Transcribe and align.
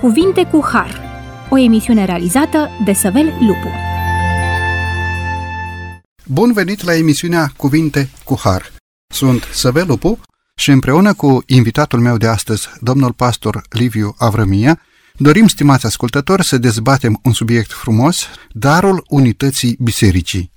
Cuvinte 0.00 0.44
cu 0.44 0.60
Har, 0.72 1.00
o 1.50 1.58
emisiune 1.58 2.04
realizată 2.04 2.68
de 2.84 2.92
Săvel 2.92 3.24
Lupu. 3.40 3.68
Bun 6.26 6.52
venit 6.52 6.82
la 6.82 6.96
emisiunea 6.96 7.52
Cuvinte 7.56 8.10
cu 8.24 8.38
Har. 8.38 8.72
Sunt 9.14 9.42
Săvel 9.52 9.86
Lupu 9.86 10.20
și 10.56 10.70
împreună 10.70 11.14
cu 11.14 11.42
invitatul 11.46 12.00
meu 12.00 12.16
de 12.16 12.26
astăzi, 12.26 12.68
domnul 12.80 13.12
pastor 13.12 13.62
Liviu 13.70 14.14
Avrămia, 14.18 14.80
dorim, 15.16 15.46
stimați 15.46 15.86
ascultători, 15.86 16.44
să 16.44 16.58
dezbatem 16.58 17.20
un 17.22 17.32
subiect 17.32 17.72
frumos, 17.72 18.26
darul 18.52 19.04
unității 19.08 19.76
bisericii. 19.80 20.50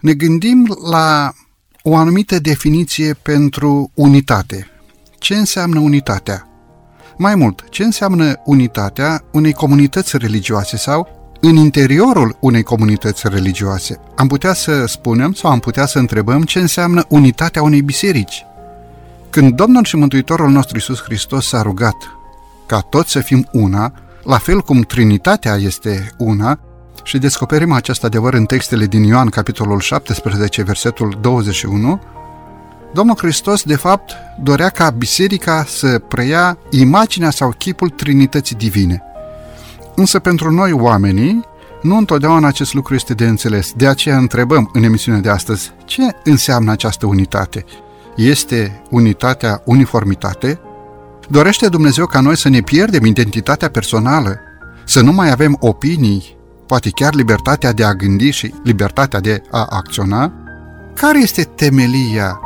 Ne 0.00 0.14
gândim 0.14 0.76
la 0.90 1.32
o 1.82 1.96
anumită 1.96 2.38
definiție 2.38 3.14
pentru 3.14 3.90
unitate. 3.94 4.66
Ce 5.18 5.34
înseamnă 5.34 5.80
unitatea? 5.80 6.50
Mai 7.18 7.34
mult, 7.34 7.64
ce 7.70 7.82
înseamnă 7.82 8.34
unitatea 8.44 9.22
unei 9.32 9.52
comunități 9.52 10.16
religioase 10.18 10.76
sau 10.76 11.08
în 11.40 11.56
interiorul 11.56 12.36
unei 12.40 12.62
comunități 12.62 13.28
religioase? 13.28 14.00
Am 14.16 14.26
putea 14.26 14.54
să 14.54 14.86
spunem 14.86 15.32
sau 15.32 15.50
am 15.50 15.58
putea 15.58 15.86
să 15.86 15.98
întrebăm 15.98 16.42
ce 16.42 16.58
înseamnă 16.58 17.04
unitatea 17.08 17.62
unei 17.62 17.82
biserici. 17.82 18.46
Când 19.30 19.54
Domnul 19.54 19.84
și 19.84 19.96
Mântuitorul 19.96 20.50
nostru 20.50 20.74
Iisus 20.76 21.02
Hristos 21.02 21.46
s-a 21.48 21.62
rugat 21.62 21.96
ca 22.66 22.80
toți 22.80 23.10
să 23.10 23.20
fim 23.20 23.48
una, 23.52 23.92
la 24.22 24.38
fel 24.38 24.60
cum 24.60 24.80
Trinitatea 24.80 25.54
este 25.54 26.14
una, 26.18 26.58
și 27.02 27.18
descoperim 27.18 27.72
acest 27.72 28.04
adevăr 28.04 28.34
în 28.34 28.44
textele 28.44 28.86
din 28.86 29.02
Ioan, 29.02 29.28
capitolul 29.28 29.80
17, 29.80 30.62
versetul 30.62 31.18
21, 31.20 32.00
Domnul 32.96 33.16
Hristos, 33.16 33.62
de 33.62 33.76
fapt, 33.76 34.12
dorea 34.42 34.68
ca 34.68 34.90
biserica 34.90 35.64
să 35.68 35.98
preia 35.98 36.58
imaginea 36.70 37.30
sau 37.30 37.54
chipul 37.58 37.88
Trinității 37.88 38.56
Divine. 38.56 39.02
Însă 39.94 40.18
pentru 40.18 40.50
noi 40.50 40.72
oamenii, 40.72 41.44
nu 41.82 41.96
întotdeauna 41.96 42.46
acest 42.46 42.74
lucru 42.74 42.94
este 42.94 43.14
de 43.14 43.26
înțeles. 43.26 43.72
De 43.72 43.86
aceea 43.86 44.16
întrebăm 44.16 44.70
în 44.72 44.82
emisiunea 44.82 45.20
de 45.20 45.28
astăzi, 45.28 45.72
ce 45.84 46.02
înseamnă 46.24 46.70
această 46.70 47.06
unitate? 47.06 47.64
Este 48.16 48.82
unitatea 48.90 49.62
uniformitate? 49.64 50.60
Dorește 51.28 51.68
Dumnezeu 51.68 52.06
ca 52.06 52.20
noi 52.20 52.36
să 52.36 52.48
ne 52.48 52.60
pierdem 52.60 53.04
identitatea 53.04 53.70
personală, 53.70 54.38
să 54.84 55.00
nu 55.00 55.12
mai 55.12 55.30
avem 55.30 55.56
opinii, 55.60 56.36
poate 56.66 56.90
chiar 56.90 57.14
libertatea 57.14 57.72
de 57.72 57.84
a 57.84 57.94
gândi 57.94 58.30
și 58.30 58.54
libertatea 58.64 59.20
de 59.20 59.42
a 59.50 59.66
acționa? 59.70 60.32
Care 60.94 61.18
este 61.18 61.42
temelia 61.42 62.40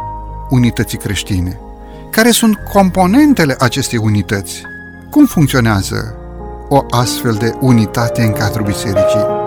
unității 0.51 0.99
creștine? 0.99 1.61
Care 2.11 2.31
sunt 2.31 2.59
componentele 2.73 3.57
acestei 3.59 3.99
unități? 3.99 4.63
Cum 5.11 5.27
funcționează 5.27 6.15
o 6.69 6.85
astfel 6.91 7.35
de 7.35 7.55
unitate 7.61 8.23
în 8.23 8.33
cadrul 8.33 8.65
bisericii? 8.65 9.39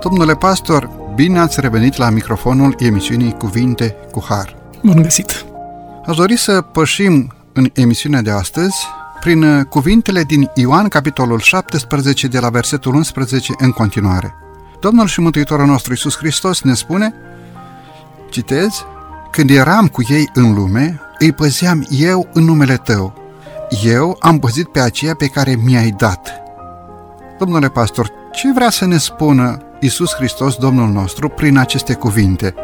Domnule 0.00 0.34
pastor, 0.34 0.90
bine 1.14 1.38
ați 1.38 1.60
revenit 1.60 1.96
la 1.96 2.10
microfonul 2.10 2.74
emisiunii 2.78 3.32
Cuvinte 3.32 3.96
cu 4.10 4.24
Har. 4.28 4.56
Bun 4.82 5.02
găsit! 5.02 5.53
Aș 6.06 6.16
dori 6.16 6.36
să 6.36 6.60
pășim 6.60 7.32
în 7.52 7.70
emisiunea 7.72 8.22
de 8.22 8.30
astăzi 8.30 8.76
prin 9.20 9.42
uh, 9.42 9.64
cuvintele 9.64 10.22
din 10.22 10.50
Ioan, 10.54 10.88
capitolul 10.88 11.40
17, 11.40 12.26
de 12.26 12.38
la 12.38 12.48
versetul 12.48 12.94
11 12.94 13.52
în 13.58 13.70
continuare. 13.70 14.34
Domnul 14.80 15.06
și 15.06 15.20
Mântuitorul 15.20 15.66
nostru 15.66 15.90
Iisus 15.90 16.16
Hristos 16.16 16.62
ne 16.62 16.74
spune, 16.74 17.14
citez, 18.30 18.84
Când 19.30 19.50
eram 19.50 19.86
cu 19.86 20.02
ei 20.08 20.30
în 20.34 20.54
lume, 20.54 21.00
îi 21.18 21.32
păzeam 21.32 21.86
eu 21.90 22.28
în 22.32 22.44
numele 22.44 22.76
tău. 22.76 23.14
Eu 23.84 24.16
am 24.20 24.38
păzit 24.38 24.66
pe 24.66 24.80
aceea 24.80 25.14
pe 25.14 25.26
care 25.26 25.58
mi-ai 25.64 25.90
dat. 25.90 26.42
Domnule 27.38 27.68
pastor, 27.68 28.10
ce 28.32 28.52
vrea 28.52 28.70
să 28.70 28.86
ne 28.86 28.96
spună 28.96 29.58
Iisus 29.80 30.14
Hristos, 30.14 30.54
Domnul 30.54 30.88
nostru, 30.88 31.28
prin 31.28 31.56
aceste 31.56 31.94
cuvinte? 31.94 32.54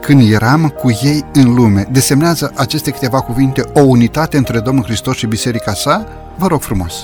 Când 0.00 0.32
eram 0.32 0.68
cu 0.68 0.90
ei 1.02 1.24
în 1.32 1.54
lume. 1.54 1.86
Desemnează 1.90 2.52
aceste 2.56 2.90
câteva 2.90 3.20
cuvinte 3.20 3.62
o 3.74 3.80
unitate 3.80 4.36
între 4.36 4.60
Domnul 4.60 4.84
Hristos 4.84 5.16
și 5.16 5.26
biserica 5.26 5.72
sa? 5.72 6.06
Vă 6.36 6.46
rog 6.46 6.60
frumos. 6.60 6.94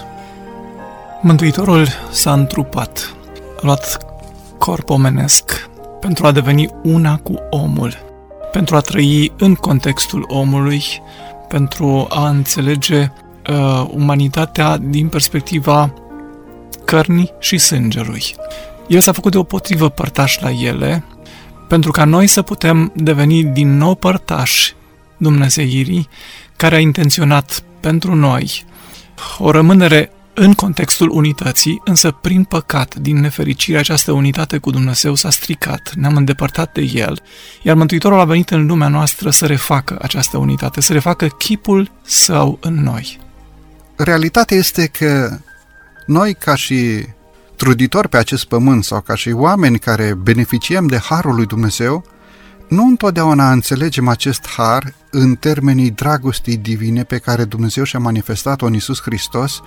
Mântuitorul 1.23 1.89
s-a 2.11 2.33
întrupat, 2.33 3.15
a 3.57 3.61
luat 3.61 3.99
corp 4.59 4.91
omenesc 4.91 5.69
pentru 6.01 6.27
a 6.27 6.33
deveni 6.33 6.69
una 6.83 7.17
cu 7.17 7.35
omul, 7.51 7.95
pentru 8.53 8.77
a 8.77 8.81
trăi 8.81 9.33
în 9.39 9.55
contextul 9.55 10.25
omului, 10.29 10.83
pentru 11.49 12.07
a 12.09 12.29
înțelege 12.29 13.13
uh, 13.51 13.87
umanitatea 13.95 14.77
din 14.77 15.09
perspectiva 15.09 15.93
cărnii 16.85 17.33
și 17.39 17.59
sângelui. 17.59 18.35
El 18.87 19.01
s-a 19.01 19.13
făcut 19.13 19.33
deopotrivă 19.33 19.89
părtaș 19.89 20.39
la 20.41 20.51
ele, 20.51 21.05
pentru 21.69 21.91
ca 21.91 22.05
noi 22.05 22.27
să 22.27 22.43
putem 22.43 22.93
deveni 22.97 23.45
din 23.45 23.77
nou 23.77 23.95
părtași 23.95 24.75
Dumnezeirii 25.17 26.09
care 26.57 26.75
a 26.75 26.81
intenționat 26.81 27.63
pentru 27.81 28.15
noi 28.15 28.65
o 29.39 29.51
rămânere 29.51 30.11
în 30.35 30.55
contextul 30.55 31.11
unității, 31.11 31.81
însă 31.85 32.11
prin 32.11 32.45
păcat, 32.45 32.95
din 32.95 33.21
nefericire, 33.21 33.79
această 33.79 34.13
unitate 34.13 34.59
cu 34.59 34.71
Dumnezeu 34.71 35.15
s-a 35.15 35.31
stricat, 35.31 35.93
ne-am 35.95 36.17
îndepărtat 36.17 36.73
de 36.73 36.91
El, 36.95 37.23
iar 37.63 37.77
Mântuitorul 37.77 38.21
a 38.21 38.25
venit 38.25 38.51
în 38.51 38.67
lumea 38.67 38.89
noastră 38.89 39.31
să 39.31 39.47
refacă 39.47 39.99
această 40.03 40.37
unitate, 40.37 40.81
să 40.81 40.93
refacă 40.93 41.27
chipul 41.27 41.91
său 42.03 42.59
în 42.61 42.75
noi. 42.83 43.19
Realitatea 43.97 44.57
este 44.57 44.87
că 44.87 45.39
noi, 46.07 46.35
ca 46.35 46.55
și 46.55 47.07
truditori 47.57 48.09
pe 48.09 48.17
acest 48.17 48.45
pământ 48.45 48.85
sau 48.85 49.01
ca 49.01 49.15
și 49.15 49.31
oameni 49.31 49.79
care 49.79 50.15
beneficiem 50.15 50.87
de 50.87 50.99
harul 50.99 51.35
lui 51.35 51.47
Dumnezeu, 51.47 52.05
nu 52.69 52.87
întotdeauna 52.87 53.53
înțelegem 53.53 54.09
acest 54.09 54.49
har 54.49 54.95
în 55.11 55.35
termenii 55.35 55.91
dragostei 55.91 56.57
divine 56.57 57.05
pe 57.05 57.19
care 57.19 57.45
Dumnezeu 57.45 57.85
și-a 57.85 57.99
manifestat-o 57.99 58.67
în 58.67 58.75
Isus 58.75 59.01
Hristos, 59.01 59.61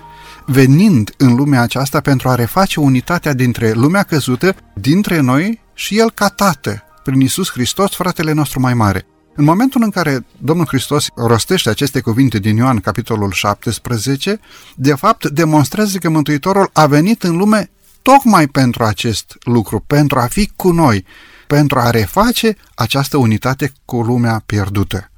venind 0.45 1.13
în 1.17 1.35
lumea 1.35 1.61
aceasta 1.61 1.99
pentru 1.99 2.29
a 2.29 2.35
reface 2.35 2.79
unitatea 2.79 3.33
dintre 3.33 3.71
lumea 3.71 4.03
căzută, 4.03 4.55
dintre 4.73 5.19
noi 5.19 5.61
și 5.73 5.99
El 5.99 6.11
ca 6.11 6.27
Tată, 6.27 6.83
prin 7.03 7.21
Isus 7.21 7.51
Hristos, 7.51 7.95
fratele 7.95 8.31
nostru 8.31 8.59
mai 8.59 8.73
mare. 8.73 9.05
În 9.35 9.43
momentul 9.43 9.81
în 9.83 9.89
care 9.89 10.25
Domnul 10.37 10.65
Hristos 10.67 11.07
rostește 11.15 11.69
aceste 11.69 12.01
cuvinte 12.01 12.39
din 12.39 12.55
Ioan, 12.55 12.79
capitolul 12.79 13.31
17, 13.31 14.39
de 14.75 14.93
fapt 14.93 15.29
demonstrează 15.29 15.97
că 15.97 16.09
Mântuitorul 16.09 16.69
a 16.73 16.85
venit 16.85 17.23
în 17.23 17.37
lume 17.37 17.69
tocmai 18.11 18.47
pentru 18.47 18.83
acest 18.83 19.37
lucru, 19.43 19.79
pentru 19.79 20.19
a 20.19 20.25
fi 20.25 20.51
cu 20.55 20.71
noi, 20.71 21.05
pentru 21.47 21.79
a 21.79 21.89
reface 21.89 22.55
această 22.75 23.17
unitate 23.17 23.71
cu 23.85 24.01
lumea 24.01 24.43
pierdută. 24.45 25.11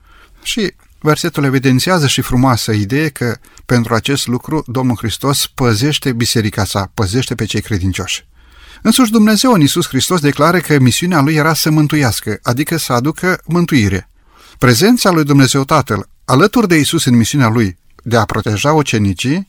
Și 0.43 0.73
versetul 0.99 1.43
evidențiază 1.43 2.07
și 2.07 2.21
frumoasă 2.21 2.71
idee 2.71 3.09
că 3.09 3.37
pentru 3.65 3.93
acest 3.93 4.27
lucru 4.27 4.63
Domnul 4.67 4.95
Hristos 4.97 5.47
păzește 5.47 6.13
biserica 6.13 6.63
sa, 6.63 6.91
păzește 6.93 7.35
pe 7.35 7.45
cei 7.45 7.61
credincioși. 7.61 8.27
Însuși 8.81 9.11
Dumnezeu 9.11 9.51
în 9.51 9.61
Iisus 9.61 9.87
Hristos 9.87 10.19
declară 10.19 10.59
că 10.59 10.79
misiunea 10.79 11.21
lui 11.21 11.35
era 11.35 11.53
să 11.53 11.69
mântuiască, 11.69 12.39
adică 12.43 12.77
să 12.77 12.93
aducă 12.93 13.41
mântuire. 13.45 14.09
Prezența 14.57 15.09
lui 15.09 15.23
Dumnezeu 15.23 15.63
Tatăl, 15.63 16.09
alături 16.25 16.67
de 16.67 16.75
Iisus 16.75 17.05
în 17.05 17.15
misiunea 17.15 17.47
lui 17.47 17.77
de 18.03 18.17
a 18.17 18.25
proteja 18.25 18.73
ucenicii, 18.73 19.47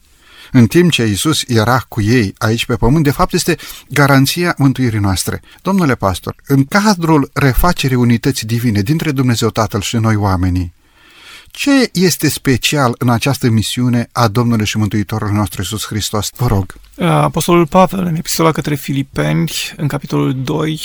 în 0.52 0.66
timp 0.66 0.90
ce 0.90 1.06
Isus 1.06 1.42
era 1.46 1.78
cu 1.88 2.00
ei 2.00 2.34
aici 2.38 2.66
pe 2.66 2.76
pământ, 2.76 3.04
de 3.04 3.10
fapt 3.10 3.32
este 3.32 3.56
garanția 3.88 4.54
mântuirii 4.58 4.98
noastre. 4.98 5.42
Domnule 5.62 5.94
pastor, 5.94 6.34
în 6.46 6.64
cadrul 6.64 7.30
refacerii 7.32 7.96
unității 7.96 8.46
divine 8.46 8.82
dintre 8.82 9.12
Dumnezeu 9.12 9.48
Tatăl 9.50 9.80
și 9.80 9.96
noi 9.96 10.16
oamenii, 10.16 10.72
ce 11.50 11.90
este 11.92 12.28
special 12.28 12.94
în 12.98 13.08
această 13.08 13.48
misiune 13.48 14.08
a 14.12 14.28
Domnului 14.28 14.66
și 14.66 14.76
Mântuitorului 14.76 15.34
nostru 15.34 15.62
Isus 15.62 15.86
Hristos? 15.86 16.30
Vă 16.36 16.46
rog. 16.46 16.74
Apostolul 16.98 17.66
Pavel, 17.66 18.04
în 18.04 18.14
epistola 18.14 18.52
către 18.52 18.74
Filipeni, 18.74 19.52
în 19.76 19.88
capitolul 19.88 20.42
2, 20.42 20.80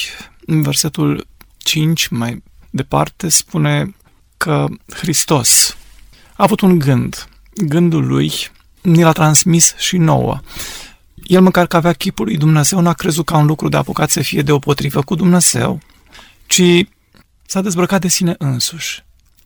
în 0.45 0.61
versetul 0.61 1.27
5, 1.57 2.07
mai 2.07 2.43
departe, 2.69 3.29
spune 3.29 3.95
că 4.37 4.65
Hristos 4.93 5.77
a 6.35 6.43
avut 6.43 6.61
un 6.61 6.79
gând. 6.79 7.27
Gândul 7.53 8.05
lui 8.07 8.31
ni 8.85 9.03
l-a 9.03 9.11
transmis 9.11 9.73
și 9.77 9.97
nouă. 9.97 10.39
El 11.23 11.41
măcar 11.41 11.67
că 11.67 11.75
avea 11.75 11.93
chipul 11.93 12.25
lui 12.25 12.37
Dumnezeu, 12.37 12.79
n-a 12.79 12.93
crezut 12.93 13.25
ca 13.25 13.37
un 13.37 13.45
lucru 13.45 13.69
de 13.69 13.77
apucat 13.77 14.09
să 14.09 14.21
fie 14.21 14.41
deopotrivă 14.41 15.01
cu 15.01 15.15
Dumnezeu, 15.15 15.79
ci 16.45 16.61
s-a 17.45 17.61
dezbrăcat 17.61 18.01
de 18.01 18.07
sine 18.07 18.35
însuși. 18.37 19.03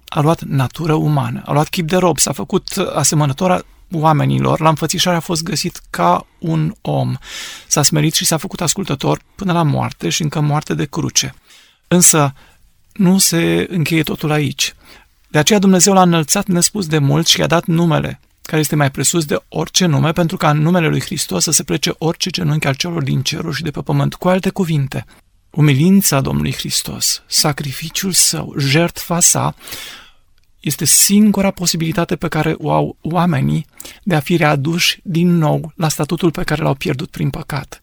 A 0.08 0.20
luat 0.20 0.42
natură 0.42 0.94
umană, 0.94 1.42
a 1.46 1.52
luat 1.52 1.68
chip 1.68 1.88
de 1.88 1.96
rob, 1.96 2.20
s-a 2.20 2.32
făcut 2.32 2.78
asemănător 2.96 3.66
oamenilor, 3.92 4.60
la 4.60 4.70
înfățișare 4.70 5.16
a 5.16 5.20
fost 5.20 5.44
găsit 5.44 5.82
ca 5.90 6.26
un 6.40 6.74
om. 6.82 7.16
S-a 7.68 7.84
smerit 7.84 8.14
și 8.14 8.26
s-a 8.26 8.38
făcut 8.38 8.62
ascultător 8.62 9.22
până 9.36 9.52
la 9.54 9.64
moarte 9.64 10.10
și 10.10 10.22
încă 10.22 10.40
moarte 10.40 10.74
de 10.74 10.86
cruce. 10.86 11.36
Însă 11.88 12.34
nu 12.94 13.18
se 13.18 13.68
încheie 13.70 14.04
totul 14.04 14.32
aici. 14.32 14.74
De 15.28 15.38
aceea 15.38 15.60
Dumnezeu 15.60 15.94
l-a 15.94 16.02
înălțat 16.02 16.48
nespus 16.48 16.88
de 16.88 16.98
mult 16.98 17.28
și 17.28 17.40
i-a 17.40 17.48
dat 17.48 17.66
numele, 17.66 18.20
care 18.50 18.62
este 18.62 18.76
mai 18.76 18.92
presus 18.92 19.26
de 19.26 19.42
orice 19.48 19.86
nume, 19.86 20.12
pentru 20.12 20.38
ca 20.38 20.50
în 20.50 20.62
numele 20.62 20.88
lui 20.88 21.02
Hristos 21.02 21.44
să 21.44 21.52
se 21.52 21.64
plece 21.64 21.92
orice 21.98 22.30
genunchi 22.30 22.68
al 22.68 22.74
celor 22.74 23.04
din 23.04 23.22
cerul 23.22 23.54
și 23.54 23.64
de 23.64 23.72
pe 23.72 23.82
pământ. 23.82 24.16
Cu 24.16 24.28
alte 24.28 24.50
cuvinte, 24.50 25.06
umilința 25.50 26.22
Domnului 26.22 26.54
Hristos, 26.54 27.24
sacrificiul 27.28 28.12
său, 28.12 28.56
jertfa 28.58 29.20
sa, 29.20 29.56
este 30.60 30.86
singura 30.86 31.52
posibilitate 31.52 32.16
pe 32.16 32.28
care 32.28 32.56
o 32.58 32.72
au 32.72 32.98
oamenii 33.02 33.66
de 34.04 34.16
a 34.16 34.20
fi 34.20 34.36
readuși 34.36 35.00
din 35.04 35.38
nou 35.38 35.72
la 35.76 35.88
statutul 35.88 36.32
pe 36.32 36.44
care 36.44 36.62
l-au 36.62 36.74
pierdut 36.74 37.10
prin 37.10 37.30
păcat. 37.30 37.82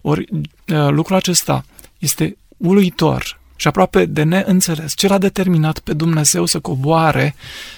Ori 0.00 0.28
uh, 0.30 0.88
lucrul 0.88 1.16
acesta 1.16 1.64
este 1.98 2.36
uluitor 2.56 3.40
și 3.56 3.66
aproape 3.66 4.04
de 4.04 4.22
neînțeles. 4.22 4.94
Ce 4.94 5.08
l-a 5.08 5.18
determinat 5.18 5.78
pe 5.78 5.92
Dumnezeu 5.92 6.44
să 6.44 6.60
coboare, 6.60 7.34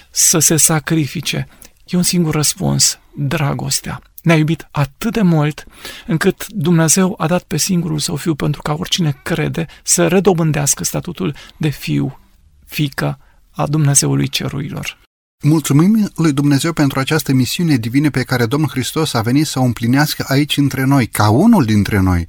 să 0.09 0.39
se 0.39 0.57
sacrifice? 0.57 1.47
E 1.87 1.97
un 1.97 2.03
singur 2.03 2.33
răspuns, 2.33 2.99
dragostea. 3.15 4.01
Ne-a 4.21 4.35
iubit 4.35 4.67
atât 4.71 5.13
de 5.13 5.21
mult 5.21 5.65
încât 6.07 6.45
Dumnezeu 6.49 7.15
a 7.17 7.27
dat 7.27 7.43
pe 7.43 7.57
singurul 7.57 7.99
său 7.99 8.15
fiu 8.15 8.35
pentru 8.35 8.61
ca 8.61 8.73
oricine 8.73 9.19
crede 9.23 9.65
să 9.83 10.07
redobândească 10.07 10.83
statutul 10.83 11.35
de 11.57 11.69
fiu, 11.69 12.19
fică 12.65 13.19
a 13.51 13.67
Dumnezeului 13.67 14.27
cerurilor. 14.27 14.97
Mulțumim 15.43 16.11
lui 16.15 16.33
Dumnezeu 16.33 16.73
pentru 16.73 16.99
această 16.99 17.33
misiune 17.33 17.75
divină 17.75 18.09
pe 18.09 18.23
care 18.23 18.45
Domnul 18.45 18.69
Hristos 18.69 19.13
a 19.13 19.21
venit 19.21 19.47
să 19.47 19.59
o 19.59 19.63
împlinească 19.63 20.25
aici 20.27 20.57
între 20.57 20.83
noi, 20.83 21.07
ca 21.07 21.29
unul 21.29 21.65
dintre 21.65 21.99
noi. 21.99 22.27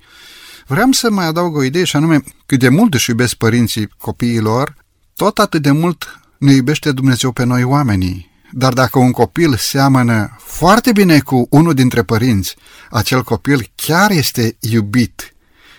Vreau 0.66 0.92
să 0.92 1.10
mai 1.10 1.26
adaug 1.26 1.56
o 1.56 1.62
idee 1.62 1.84
și 1.84 1.96
anume, 1.96 2.22
cât 2.46 2.58
de 2.58 2.68
mult 2.68 2.94
își 2.94 3.10
iubesc 3.10 3.34
părinții 3.34 3.88
copiilor, 3.98 4.74
tot 5.14 5.38
atât 5.38 5.62
de 5.62 5.70
mult 5.70 6.20
ne 6.38 6.52
iubește 6.52 6.92
Dumnezeu 6.92 7.32
pe 7.32 7.44
noi 7.44 7.62
oamenii. 7.62 8.30
Dar 8.50 8.72
dacă 8.72 8.98
un 8.98 9.10
copil 9.10 9.56
seamănă 9.56 10.36
foarte 10.38 10.92
bine 10.92 11.20
cu 11.20 11.46
unul 11.50 11.74
dintre 11.74 12.02
părinți, 12.02 12.56
acel 12.90 13.22
copil 13.22 13.70
chiar 13.74 14.10
este 14.10 14.56
iubit 14.60 15.34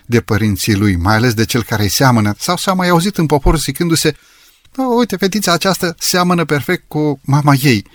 de 0.06 0.22
părinții 0.22 0.76
lui, 0.76 0.96
mai 0.96 1.16
ales 1.16 1.34
de 1.34 1.46
cel 1.46 1.64
care 1.64 1.84
îi 1.84 1.90
seamănă. 1.90 2.34
Sau 2.38 2.58
s-a 2.58 2.74
mai 2.74 2.90
auzit 2.90 3.18
în 3.18 3.26
popor 3.26 3.58
zicându-se, 3.58 4.16
da, 4.72 4.84
uite, 4.84 5.16
fetița 5.16 5.52
aceasta 5.52 5.96
seamănă 6.00 6.46
perfect 6.46 6.84
cu 6.88 7.20
mama 7.24 7.54
ei. 7.62 7.86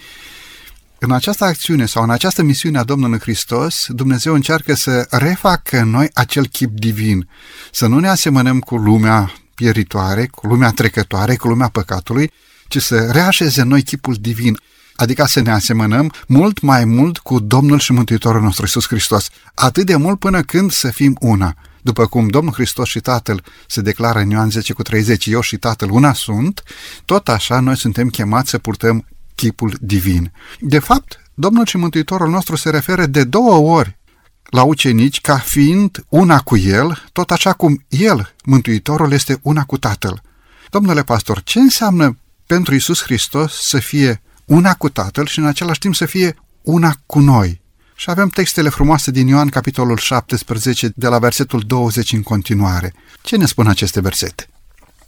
În 0.98 1.12
această 1.12 1.44
acțiune 1.44 1.86
sau 1.86 2.02
în 2.02 2.10
această 2.10 2.42
misiune 2.42 2.78
a 2.78 2.84
Domnului 2.84 3.18
Hristos, 3.18 3.86
Dumnezeu 3.88 4.34
încearcă 4.34 4.74
să 4.74 5.06
refacă 5.10 5.78
în 5.78 5.90
noi 5.90 6.10
acel 6.12 6.46
chip 6.46 6.70
divin, 6.70 7.28
să 7.72 7.86
nu 7.86 7.98
ne 7.98 8.08
asemănăm 8.08 8.58
cu 8.58 8.76
lumea 8.76 9.32
pieritoare, 9.54 10.26
cu 10.26 10.46
lumea 10.46 10.70
trecătoare, 10.70 11.36
cu 11.36 11.48
lumea 11.48 11.68
păcatului, 11.68 12.32
ci 12.74 12.82
să 12.82 13.10
reașeze 13.10 13.60
în 13.60 13.68
noi 13.68 13.82
chipul 13.82 14.16
divin, 14.20 14.58
adică 14.96 15.24
să 15.24 15.40
ne 15.40 15.50
asemănăm 15.50 16.12
mult 16.28 16.60
mai 16.60 16.84
mult 16.84 17.18
cu 17.18 17.38
Domnul 17.38 17.78
și 17.78 17.92
Mântuitorul 17.92 18.42
nostru 18.42 18.62
Iisus 18.62 18.86
Hristos, 18.86 19.28
atât 19.54 19.86
de 19.86 19.96
mult 19.96 20.18
până 20.18 20.42
când 20.42 20.70
să 20.70 20.90
fim 20.90 21.16
una. 21.20 21.54
După 21.82 22.06
cum 22.06 22.28
Domnul 22.28 22.52
Hristos 22.52 22.88
și 22.88 23.00
Tatăl 23.00 23.44
se 23.66 23.80
declară 23.80 24.18
în 24.18 24.30
Ioan 24.30 24.50
10 24.50 24.72
cu 24.72 24.82
30, 24.82 25.26
eu 25.26 25.40
și 25.40 25.56
Tatăl 25.56 25.90
una 25.90 26.12
sunt, 26.12 26.62
tot 27.04 27.28
așa 27.28 27.60
noi 27.60 27.76
suntem 27.76 28.08
chemați 28.08 28.50
să 28.50 28.58
purtăm 28.58 29.06
chipul 29.34 29.76
divin. 29.80 30.32
De 30.60 30.78
fapt, 30.78 31.20
Domnul 31.34 31.66
și 31.66 31.76
Mântuitorul 31.76 32.30
nostru 32.30 32.56
se 32.56 32.70
referă 32.70 33.06
de 33.06 33.24
două 33.24 33.76
ori 33.76 33.98
la 34.44 34.62
ucenici 34.62 35.20
ca 35.20 35.38
fiind 35.38 36.04
una 36.08 36.40
cu 36.40 36.56
El, 36.56 37.04
tot 37.12 37.30
așa 37.30 37.52
cum 37.52 37.84
El, 37.88 38.34
Mântuitorul, 38.44 39.12
este 39.12 39.38
una 39.42 39.64
cu 39.64 39.78
Tatăl. 39.78 40.22
Domnule 40.70 41.02
pastor, 41.02 41.42
ce 41.42 41.58
înseamnă 41.58 42.18
pentru 42.46 42.74
Isus 42.74 43.02
Hristos 43.02 43.52
să 43.52 43.78
fie 43.78 44.22
una 44.44 44.74
cu 44.74 44.88
Tatăl 44.88 45.26
și 45.26 45.38
în 45.38 45.46
același 45.46 45.78
timp 45.78 45.94
să 45.94 46.06
fie 46.06 46.36
una 46.62 46.94
cu 47.06 47.18
noi? 47.18 47.60
Și 47.94 48.10
avem 48.10 48.28
textele 48.28 48.68
frumoase 48.68 49.10
din 49.10 49.26
Ioan, 49.26 49.48
capitolul 49.48 49.96
17, 49.96 50.92
de 50.96 51.08
la 51.08 51.18
versetul 51.18 51.60
20 51.60 52.12
în 52.12 52.22
continuare. 52.22 52.94
Ce 53.22 53.36
ne 53.36 53.46
spun 53.46 53.66
aceste 53.66 54.00
versete? 54.00 54.48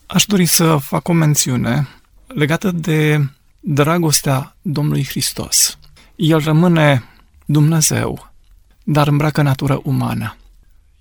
Aș 0.07 0.25
dori 0.25 0.47
să 0.47 0.77
fac 0.77 1.09
o 1.09 1.13
mențiune 1.13 1.89
legată 2.27 2.71
de 2.71 3.29
dragostea 3.61 4.57
Domnului 4.63 5.05
Hristos. 5.05 5.79
El 6.17 6.39
rămâne 6.39 7.05
Dumnezeu, 7.45 8.33
dar 8.85 9.09
îmbracă 9.09 9.43
natură 9.43 9.81
umană. 9.83 10.37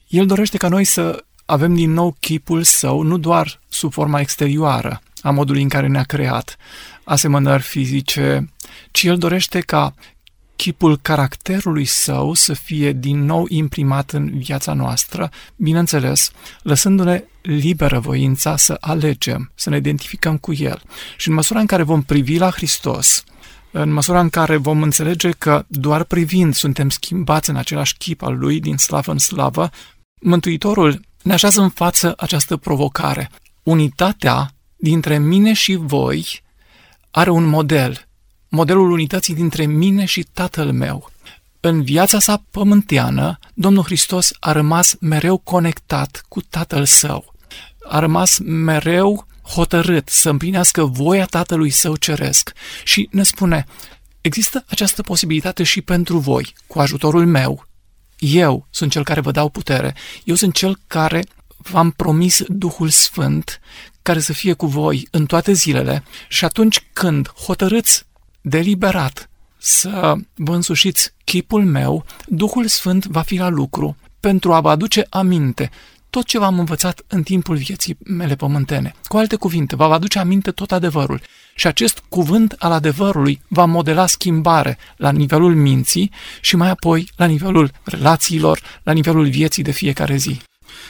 El 0.07 0.25
dorește 0.25 0.57
ca 0.57 0.67
noi 0.67 0.83
să 0.83 1.23
avem 1.45 1.75
din 1.75 1.91
nou 1.91 2.15
chipul 2.19 2.63
său, 2.63 3.01
nu 3.01 3.17
doar 3.17 3.59
sub 3.69 3.91
forma 3.91 4.19
exterioară 4.19 5.01
a 5.25 5.31
modului 5.31 5.61
în 5.61 5.69
care 5.69 5.87
ne-a 5.87 6.03
creat, 6.03 6.57
asemănări 7.03 7.61
fizice, 7.61 8.53
ci 8.91 9.03
el 9.03 9.17
dorește 9.17 9.59
ca 9.59 9.93
chipul 10.55 10.97
caracterului 10.97 11.85
său 11.85 12.33
să 12.33 12.53
fie 12.53 12.91
din 12.91 13.23
nou 13.23 13.45
imprimat 13.49 14.11
în 14.11 14.39
viața 14.39 14.73
noastră, 14.73 15.29
bineînțeles, 15.55 16.31
lăsându-ne 16.61 17.23
liberă 17.41 17.99
voința 17.99 18.57
să 18.57 18.77
alegem, 18.79 19.51
să 19.55 19.69
ne 19.69 19.77
identificăm 19.77 20.37
cu 20.37 20.53
El. 20.53 20.81
Și 21.17 21.27
în 21.27 21.33
măsura 21.33 21.59
în 21.59 21.65
care 21.65 21.83
vom 21.83 22.01
privi 22.01 22.37
la 22.37 22.49
Hristos, 22.49 23.23
în 23.71 23.91
măsura 23.91 24.19
în 24.19 24.29
care 24.29 24.57
vom 24.57 24.81
înțelege 24.81 25.29
că 25.29 25.65
doar 25.67 26.03
privind 26.03 26.53
suntem 26.53 26.89
schimbați 26.89 27.49
în 27.49 27.55
același 27.55 27.97
chip 27.97 28.21
al 28.21 28.37
Lui, 28.37 28.59
din 28.59 28.77
slavă 28.77 29.11
în 29.11 29.17
slavă, 29.17 29.69
Mântuitorul 30.21 30.99
ne 31.23 31.33
așează 31.33 31.61
în 31.61 31.69
față 31.69 32.13
această 32.17 32.57
provocare. 32.57 33.29
Unitatea 33.63 34.55
dintre 34.75 35.17
mine 35.17 35.53
și 35.53 35.75
voi 35.75 36.43
are 37.11 37.29
un 37.29 37.43
model, 37.43 38.07
modelul 38.49 38.91
unității 38.91 39.33
dintre 39.33 39.65
mine 39.65 40.05
și 40.05 40.23
Tatăl 40.23 40.71
meu. 40.71 41.11
În 41.59 41.83
viața 41.83 42.19
sa 42.19 42.43
pământeană, 42.51 43.39
Domnul 43.53 43.83
Hristos 43.83 44.31
a 44.39 44.51
rămas 44.51 44.95
mereu 44.99 45.37
conectat 45.37 46.25
cu 46.27 46.41
Tatăl 46.41 46.85
Său. 46.85 47.33
A 47.87 47.99
rămas 47.99 48.37
mereu 48.43 49.27
hotărât 49.41 50.09
să 50.09 50.29
împlinească 50.29 50.85
voia 50.85 51.25
Tatălui 51.25 51.69
Său 51.69 51.95
ceresc 51.95 52.53
și 52.83 53.07
ne 53.11 53.23
spune, 53.23 53.65
există 54.21 54.65
această 54.67 55.01
posibilitate 55.01 55.63
și 55.63 55.81
pentru 55.81 56.17
voi, 56.17 56.53
cu 56.67 56.79
ajutorul 56.79 57.25
meu. 57.25 57.67
Eu 58.17 58.67
sunt 58.69 58.91
cel 58.91 59.03
care 59.03 59.21
vă 59.21 59.31
dau 59.31 59.49
putere, 59.49 59.95
eu 60.23 60.35
sunt 60.35 60.53
cel 60.53 60.79
care 60.87 61.23
v-am 61.57 61.91
promis 61.91 62.41
Duhul 62.47 62.89
Sfânt 62.89 63.59
care 64.05 64.19
să 64.19 64.33
fie 64.33 64.53
cu 64.53 64.65
voi 64.65 65.07
în 65.11 65.25
toate 65.25 65.51
zilele 65.51 66.03
și 66.27 66.45
atunci 66.45 66.83
când 66.93 67.27
hotărâți 67.45 68.05
deliberat 68.41 69.29
să 69.57 70.15
vă 70.35 70.53
însușiți 70.55 71.13
chipul 71.23 71.65
meu, 71.65 72.05
Duhul 72.25 72.67
Sfânt 72.67 73.05
va 73.05 73.21
fi 73.21 73.37
la 73.37 73.49
lucru 73.49 73.97
pentru 74.19 74.53
a 74.53 74.61
vă 74.61 74.69
aduce 74.69 75.05
aminte 75.09 75.71
tot 76.09 76.25
ce 76.25 76.39
v-am 76.39 76.59
învățat 76.59 77.01
în 77.07 77.23
timpul 77.23 77.55
vieții 77.55 77.97
mele 78.03 78.35
pământene. 78.35 78.93
Cu 79.07 79.17
alte 79.17 79.35
cuvinte, 79.35 79.75
va 79.75 79.85
aduce 79.85 80.19
aminte 80.19 80.51
tot 80.51 80.71
adevărul. 80.71 81.21
Și 81.55 81.67
acest 81.67 82.03
cuvânt 82.09 82.55
al 82.57 82.71
adevărului 82.71 83.41
va 83.47 83.65
modela 83.65 84.05
schimbare 84.05 84.77
la 84.97 85.11
nivelul 85.11 85.55
minții 85.55 86.11
și 86.41 86.55
mai 86.55 86.69
apoi 86.69 87.09
la 87.15 87.25
nivelul 87.25 87.71
relațiilor, 87.83 88.59
la 88.83 88.91
nivelul 88.91 89.29
vieții 89.29 89.63
de 89.63 89.71
fiecare 89.71 90.15
zi. 90.15 90.41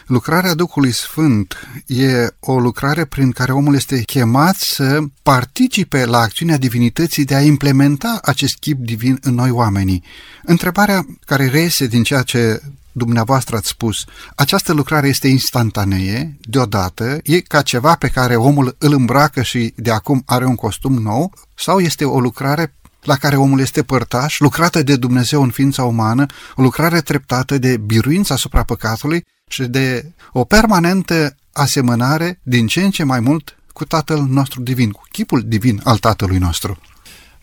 Lucrarea 0.06 0.54
Duhului 0.54 0.92
Sfânt 0.92 1.68
e 1.88 2.28
o 2.40 2.60
lucrare 2.60 3.06
prin 3.06 3.32
care 3.32 3.52
omul 3.52 3.76
este 3.76 4.02
chemat 4.02 4.56
să 4.56 5.00
participe 5.24 6.06
la 6.06 6.20
acțiunea 6.20 6.58
divinității 6.58 7.26
de 7.26 7.36
a 7.36 7.42
implementa 7.42 8.20
acest 8.22 8.58
chip 8.58 8.78
divin 8.78 9.18
în 9.22 9.34
noi 9.34 9.50
oamenii. 9.50 10.04
Întrebarea 10.44 11.06
care 11.26 11.48
reiese 11.48 11.88
din 11.88 12.04
ceea 12.04 12.22
ce 12.22 12.62
dumneavoastră 12.92 13.56
ați 13.56 13.68
spus, 13.68 14.06
această 14.36 14.74
lucrare 14.74 15.08
este 15.08 15.28
instantanee, 15.28 16.38
deodată, 16.42 17.20
e 17.24 17.40
ca 17.40 17.62
ceva 17.62 17.96
pe 17.96 18.08
care 18.08 18.36
omul 18.36 18.76
îl 18.80 18.94
îmbracă 18.94 19.42
și 19.42 19.74
de 19.76 19.92
acum 19.92 20.22
are 20.26 20.46
un 20.46 20.56
costum 20.56 20.94
nou, 20.94 21.34
sau 21.56 21.80
este 21.80 22.06
o 22.06 22.20
lucrare 22.20 22.74
la 23.02 23.16
care 23.16 23.36
omul 23.36 23.60
este 23.60 23.84
părtaș, 23.84 24.40
lucrată 24.40 24.84
de 24.84 24.96
Dumnezeu 24.96 25.44
în 25.44 25.50
ființa 25.50 25.84
umană, 25.84 26.26
o 26.56 26.62
lucrare 26.62 27.02
treptată 27.02 27.58
de 27.58 27.78
biruința 27.78 28.34
asupra 28.34 28.64
păcatului 28.64 29.26
și 29.48 29.64
de 29.64 30.12
o 30.32 30.44
permanentă 30.44 31.36
asemănare 31.54 32.40
din 32.44 32.68
ce 32.68 32.82
în 32.82 32.92
ce 32.92 33.04
mai 33.04 33.20
mult 33.20 33.58
cu 33.74 33.86
Tatăl 33.86 34.26
nostru 34.30 34.62
divin, 34.62 34.92
cu 34.92 35.02
chipul 35.12 35.42
divin 35.46 35.82
al 35.84 35.98
Tatălui 35.98 36.38
nostru. 36.38 36.78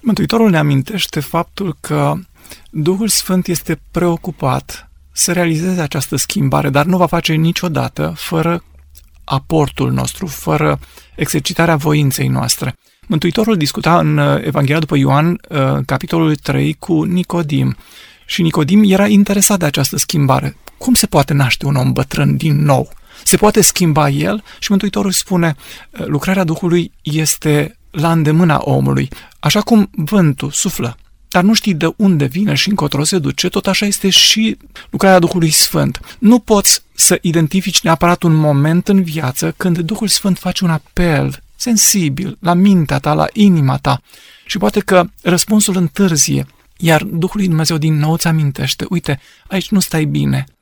Mântuitorul 0.01 0.51
ne 0.51 0.59
amintește 0.59 1.21
faptul 1.21 1.77
că 1.81 2.15
Duhul 2.71 3.09
Sfânt 3.09 3.47
este 3.47 3.81
preocupat 3.91 4.91
să 5.13 5.33
realizeze 5.33 5.81
această 5.81 6.17
schimbare, 6.17 6.71
dar 6.71 6.85
nu 6.85 6.97
va 6.97 7.07
face 7.07 7.33
niciodată 7.33 8.15
fără 8.17 8.65
aportul 9.25 9.93
nostru, 9.93 10.27
fără 10.27 10.79
exercitarea 11.15 11.77
voinței 11.77 12.29
noastre. 12.29 12.77
Mântuitorul 13.07 13.57
discuta 13.57 13.99
în 13.99 14.19
uh, 14.19 14.45
Evanghelia 14.45 14.79
după 14.79 14.97
Ioan, 14.97 15.41
uh, 15.49 15.79
capitolul 15.87 16.37
3, 16.37 16.75
cu 16.79 17.03
Nicodim. 17.03 17.77
Și 18.27 18.43
Nicodim 18.43 18.83
era 18.91 19.07
interesat 19.07 19.59
de 19.59 19.65
această 19.65 19.97
schimbare. 19.97 20.57
Cum 20.83 20.95
se 20.95 21.07
poate 21.07 21.33
naște 21.33 21.67
un 21.67 21.75
om 21.75 21.93
bătrân 21.93 22.37
din 22.37 22.65
nou? 22.65 22.91
Se 23.25 23.37
poate 23.37 23.61
schimba 23.61 24.09
el? 24.09 24.43
Și 24.59 24.71
Mântuitorul 24.71 25.11
spune, 25.11 25.57
uh, 25.91 26.07
lucrarea 26.07 26.45
Duhului 26.45 26.93
este 27.03 27.79
la 27.91 28.13
îndemâna 28.13 28.61
omului. 28.65 29.09
Așa 29.41 29.61
cum 29.61 29.91
vântul 29.95 30.51
suflă, 30.51 30.97
dar 31.29 31.43
nu 31.43 31.55
știi 31.55 31.75
de 31.75 31.93
unde 31.97 32.25
vine 32.25 32.55
și 32.55 32.69
încotro 32.69 33.05
se 33.05 33.19
duce, 33.19 33.49
tot 33.49 33.67
așa 33.67 33.87
este 33.87 34.11
și 34.11 34.57
lucrarea 34.91 35.19
Duhului 35.19 35.51
Sfânt. 35.51 36.01
Nu 36.19 36.39
poți 36.39 36.83
să 36.95 37.19
identifici 37.21 37.81
neapărat 37.81 38.23
un 38.23 38.35
moment 38.35 38.89
în 38.89 39.03
viață 39.03 39.55
când 39.57 39.79
Duhul 39.79 40.09
Sfânt 40.09 40.39
face 40.39 40.65
un 40.65 40.71
apel 40.71 41.43
sensibil 41.57 42.37
la 42.41 42.55
mintea 42.55 42.99
ta, 42.99 43.13
la 43.13 43.27
inima 43.33 43.77
ta 43.77 44.03
și 44.47 44.59
poate 44.59 44.81
că 44.81 45.05
răspunsul 45.23 45.77
întârzie, 45.77 46.47
iar 46.77 47.03
Duhul 47.03 47.37
lui 47.37 47.47
Dumnezeu 47.47 47.77
din 47.77 47.99
nou 47.99 48.13
îți 48.13 48.27
amintește, 48.27 48.87
uite, 48.89 49.21
aici 49.47 49.71
nu 49.71 49.81
stai 49.81 50.05
bine, 50.05 50.45
ești 50.45 50.62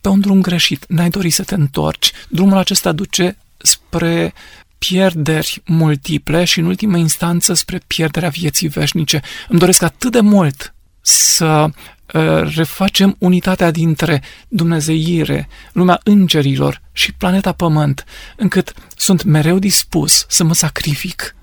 pe 0.00 0.08
un 0.08 0.20
drum 0.20 0.40
greșit, 0.40 0.84
n-ai 0.88 1.08
dori 1.08 1.30
să 1.30 1.42
te 1.42 1.54
întorci, 1.54 2.12
drumul 2.28 2.56
acesta 2.56 2.92
duce 2.92 3.36
spre 3.56 4.32
pierderi 4.78 5.62
multiple 5.66 6.44
și 6.44 6.58
în 6.58 6.66
ultimă 6.66 6.96
instanță 6.96 7.52
spre 7.54 7.80
pierderea 7.86 8.28
vieții 8.28 8.68
veșnice. 8.68 9.20
Îmi 9.48 9.58
doresc 9.58 9.82
atât 9.82 10.12
de 10.12 10.20
mult 10.20 10.74
să 11.00 11.64
uh, 11.64 12.54
refacem 12.54 13.16
unitatea 13.18 13.70
dintre 13.70 14.22
Dumnezeire, 14.48 15.48
lumea 15.72 16.00
îngerilor 16.04 16.82
și 16.92 17.12
planeta 17.12 17.52
Pământ, 17.52 18.04
încât 18.36 18.72
sunt 18.96 19.22
mereu 19.22 19.58
dispus 19.58 20.24
să 20.28 20.44
mă 20.44 20.54
sacrific 20.54 21.34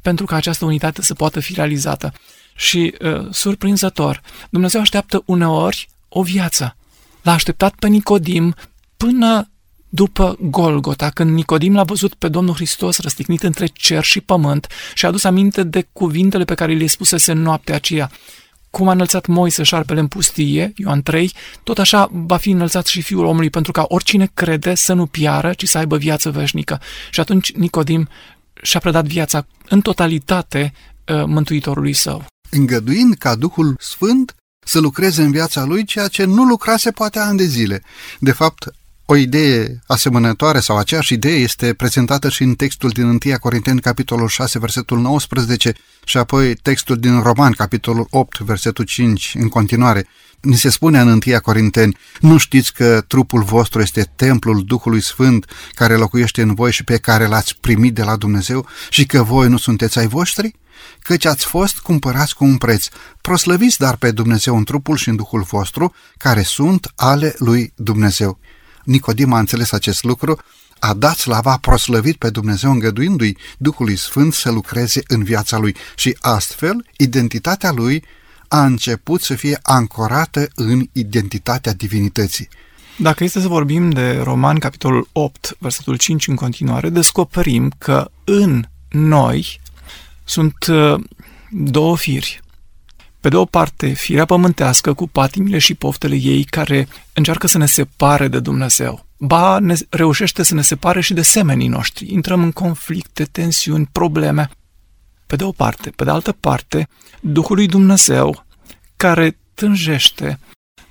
pentru 0.00 0.26
ca 0.26 0.36
această 0.36 0.64
unitate 0.64 1.02
să 1.02 1.14
poată 1.14 1.40
fi 1.40 1.52
realizată. 1.54 2.12
Și, 2.54 2.94
uh, 3.00 3.26
surprinzător, 3.30 4.22
Dumnezeu 4.50 4.80
așteaptă 4.80 5.22
uneori 5.26 5.88
o 6.08 6.22
viață. 6.22 6.76
L-a 7.22 7.32
așteptat 7.32 7.74
pe 7.74 7.88
Nicodim 7.88 8.54
până 8.96 9.46
după 9.88 10.36
Golgota, 10.40 11.10
când 11.10 11.30
Nicodim 11.30 11.74
l-a 11.74 11.82
văzut 11.82 12.14
pe 12.14 12.28
Domnul 12.28 12.54
Hristos 12.54 12.98
răstignit 12.98 13.42
între 13.42 13.66
cer 13.66 14.02
și 14.02 14.20
pământ 14.20 14.66
și 14.94 15.04
a 15.04 15.08
adus 15.08 15.24
aminte 15.24 15.62
de 15.62 15.88
cuvintele 15.92 16.44
pe 16.44 16.54
care 16.54 16.74
le 16.74 16.86
spusese 16.86 17.32
în 17.32 17.42
noaptea 17.42 17.74
aceea. 17.74 18.10
Cum 18.70 18.88
a 18.88 18.92
înălțat 18.92 19.26
Moise 19.26 19.62
șarpele 19.62 20.00
în 20.00 20.06
pustie, 20.06 20.72
Ioan 20.76 21.02
3, 21.02 21.32
tot 21.62 21.78
așa 21.78 22.08
va 22.12 22.36
fi 22.36 22.50
înălțat 22.50 22.86
și 22.86 23.02
Fiul 23.02 23.24
omului, 23.24 23.50
pentru 23.50 23.72
ca 23.72 23.84
oricine 23.88 24.30
crede 24.34 24.74
să 24.74 24.92
nu 24.92 25.06
piară, 25.06 25.52
ci 25.52 25.68
să 25.68 25.78
aibă 25.78 25.96
viață 25.96 26.30
veșnică. 26.30 26.80
Și 27.10 27.20
atunci 27.20 27.52
Nicodim 27.52 28.08
și-a 28.62 28.80
predat 28.80 29.06
viața 29.06 29.46
în 29.68 29.80
totalitate 29.80 30.72
uh, 30.72 31.24
Mântuitorului 31.26 31.92
său. 31.92 32.24
Îngăduind 32.50 33.14
ca 33.14 33.34
Duhul 33.34 33.76
Sfânt 33.78 34.34
să 34.64 34.80
lucreze 34.80 35.22
în 35.22 35.30
viața 35.30 35.64
lui 35.64 35.84
ceea 35.84 36.08
ce 36.08 36.24
nu 36.24 36.44
lucrase 36.44 36.90
poate 36.90 37.18
ani 37.18 37.38
de 37.38 37.44
zile. 37.44 37.82
De 38.18 38.32
fapt, 38.32 38.72
o 39.06 39.16
idee 39.16 39.80
asemănătoare 39.86 40.60
sau 40.60 40.78
aceeași 40.78 41.12
idee 41.12 41.36
este 41.36 41.74
prezentată 41.74 42.28
și 42.28 42.42
în 42.42 42.54
textul 42.54 42.90
din 42.90 43.04
1 43.04 43.18
Corinteni, 43.40 43.80
capitolul 43.80 44.28
6, 44.28 44.58
versetul 44.58 45.00
19 45.00 45.72
și 46.04 46.16
apoi 46.16 46.54
textul 46.54 46.96
din 46.96 47.20
Roman, 47.20 47.52
capitolul 47.52 48.06
8, 48.10 48.38
versetul 48.38 48.84
5, 48.84 49.34
în 49.38 49.48
continuare. 49.48 50.06
Ni 50.40 50.56
se 50.56 50.68
spune 50.68 51.00
în 51.00 51.08
1 51.08 51.40
Corinteni, 51.42 51.96
nu 52.20 52.36
știți 52.36 52.72
că 52.72 53.04
trupul 53.06 53.42
vostru 53.42 53.80
este 53.80 54.12
templul 54.16 54.64
Duhului 54.64 55.02
Sfânt 55.02 55.50
care 55.72 55.94
locuiește 55.94 56.42
în 56.42 56.54
voi 56.54 56.72
și 56.72 56.84
pe 56.84 56.96
care 56.96 57.26
l-ați 57.26 57.56
primit 57.60 57.94
de 57.94 58.02
la 58.02 58.16
Dumnezeu 58.16 58.66
și 58.90 59.06
că 59.06 59.22
voi 59.22 59.48
nu 59.48 59.56
sunteți 59.56 59.98
ai 59.98 60.06
voștri? 60.06 60.54
Căci 61.02 61.24
ați 61.24 61.46
fost 61.46 61.78
cumpărați 61.78 62.34
cu 62.34 62.44
un 62.44 62.56
preț. 62.56 62.86
Proslăviți 63.20 63.78
dar 63.78 63.96
pe 63.96 64.10
Dumnezeu 64.10 64.56
în 64.56 64.64
trupul 64.64 64.96
și 64.96 65.08
în 65.08 65.16
Duhul 65.16 65.42
vostru, 65.42 65.94
care 66.16 66.42
sunt 66.42 66.92
ale 66.96 67.34
lui 67.38 67.72
Dumnezeu. 67.76 68.38
Nicodim 68.84 69.32
a 69.32 69.38
înțeles 69.38 69.72
acest 69.72 70.02
lucru, 70.02 70.38
a 70.78 70.94
dat 70.94 71.16
slava, 71.16 71.52
a 71.52 71.58
proslăvit 71.58 72.16
pe 72.16 72.30
Dumnezeu 72.30 72.70
îngăduindu-i 72.70 73.36
Duhului 73.58 73.96
Sfânt 73.96 74.32
să 74.32 74.50
lucreze 74.50 75.02
în 75.06 75.22
viața 75.22 75.58
lui 75.58 75.76
și 75.96 76.16
astfel 76.20 76.86
identitatea 76.96 77.72
lui 77.72 78.04
a 78.48 78.64
început 78.64 79.20
să 79.20 79.34
fie 79.34 79.58
ancorată 79.62 80.48
în 80.54 80.88
identitatea 80.92 81.72
divinității. 81.72 82.48
Dacă 82.98 83.24
este 83.24 83.40
să 83.40 83.48
vorbim 83.48 83.90
de 83.90 84.20
Roman, 84.22 84.58
capitolul 84.58 85.08
8, 85.12 85.56
versetul 85.58 85.96
5 85.96 86.26
în 86.26 86.34
continuare, 86.34 86.88
descoperim 86.88 87.72
că 87.78 88.10
în 88.24 88.64
noi 88.88 89.60
sunt 90.24 90.66
uh, 90.66 91.00
două 91.50 91.96
firi. 91.96 92.40
Pe 93.20 93.28
de 93.28 93.36
o 93.36 93.44
parte, 93.44 93.92
firea 93.92 94.24
pământească 94.24 94.94
cu 94.94 95.08
patimile 95.08 95.58
și 95.58 95.74
poftele 95.74 96.14
ei 96.14 96.44
care 96.44 96.88
încearcă 97.12 97.46
să 97.46 97.58
ne 97.58 97.66
separe 97.66 98.28
de 98.28 98.40
Dumnezeu. 98.40 99.06
Ba, 99.18 99.58
ne 99.58 99.74
reușește 99.88 100.42
să 100.42 100.54
ne 100.54 100.62
separe 100.62 101.00
și 101.00 101.14
de 101.14 101.22
semenii 101.22 101.68
noștri. 101.68 102.12
Intrăm 102.12 102.42
în 102.42 102.52
conflicte, 102.52 103.24
tensiuni, 103.24 103.88
probleme. 103.92 104.50
Pe 105.26 105.36
de 105.36 105.44
o 105.44 105.52
parte. 105.52 105.90
Pe 105.90 106.04
de 106.04 106.10
altă 106.10 106.32
parte, 106.32 106.88
Duhul 107.20 107.56
lui 107.56 107.66
Dumnezeu 107.66 108.44
care 108.96 109.38
tânjește 109.54 110.38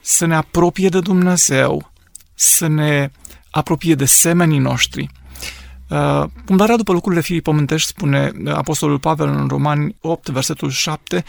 să 0.01 0.25
ne 0.25 0.35
apropie 0.35 0.89
de 0.89 0.99
Dumnezeu, 0.99 1.91
să 2.33 2.67
ne 2.67 3.11
apropie 3.49 3.95
de 3.95 4.05
semenii 4.05 4.59
noștri. 4.59 5.09
Uh, 5.91 6.23
Umblarea 6.47 6.75
după 6.75 6.91
lucrurile 6.91 7.21
firii 7.21 7.41
pământești, 7.41 7.87
spune 7.87 8.31
Apostolul 8.47 8.99
Pavel 8.99 9.27
în 9.27 9.47
Romani 9.47 9.95
8, 10.01 10.29
versetul 10.29 10.69
7, 10.69 11.23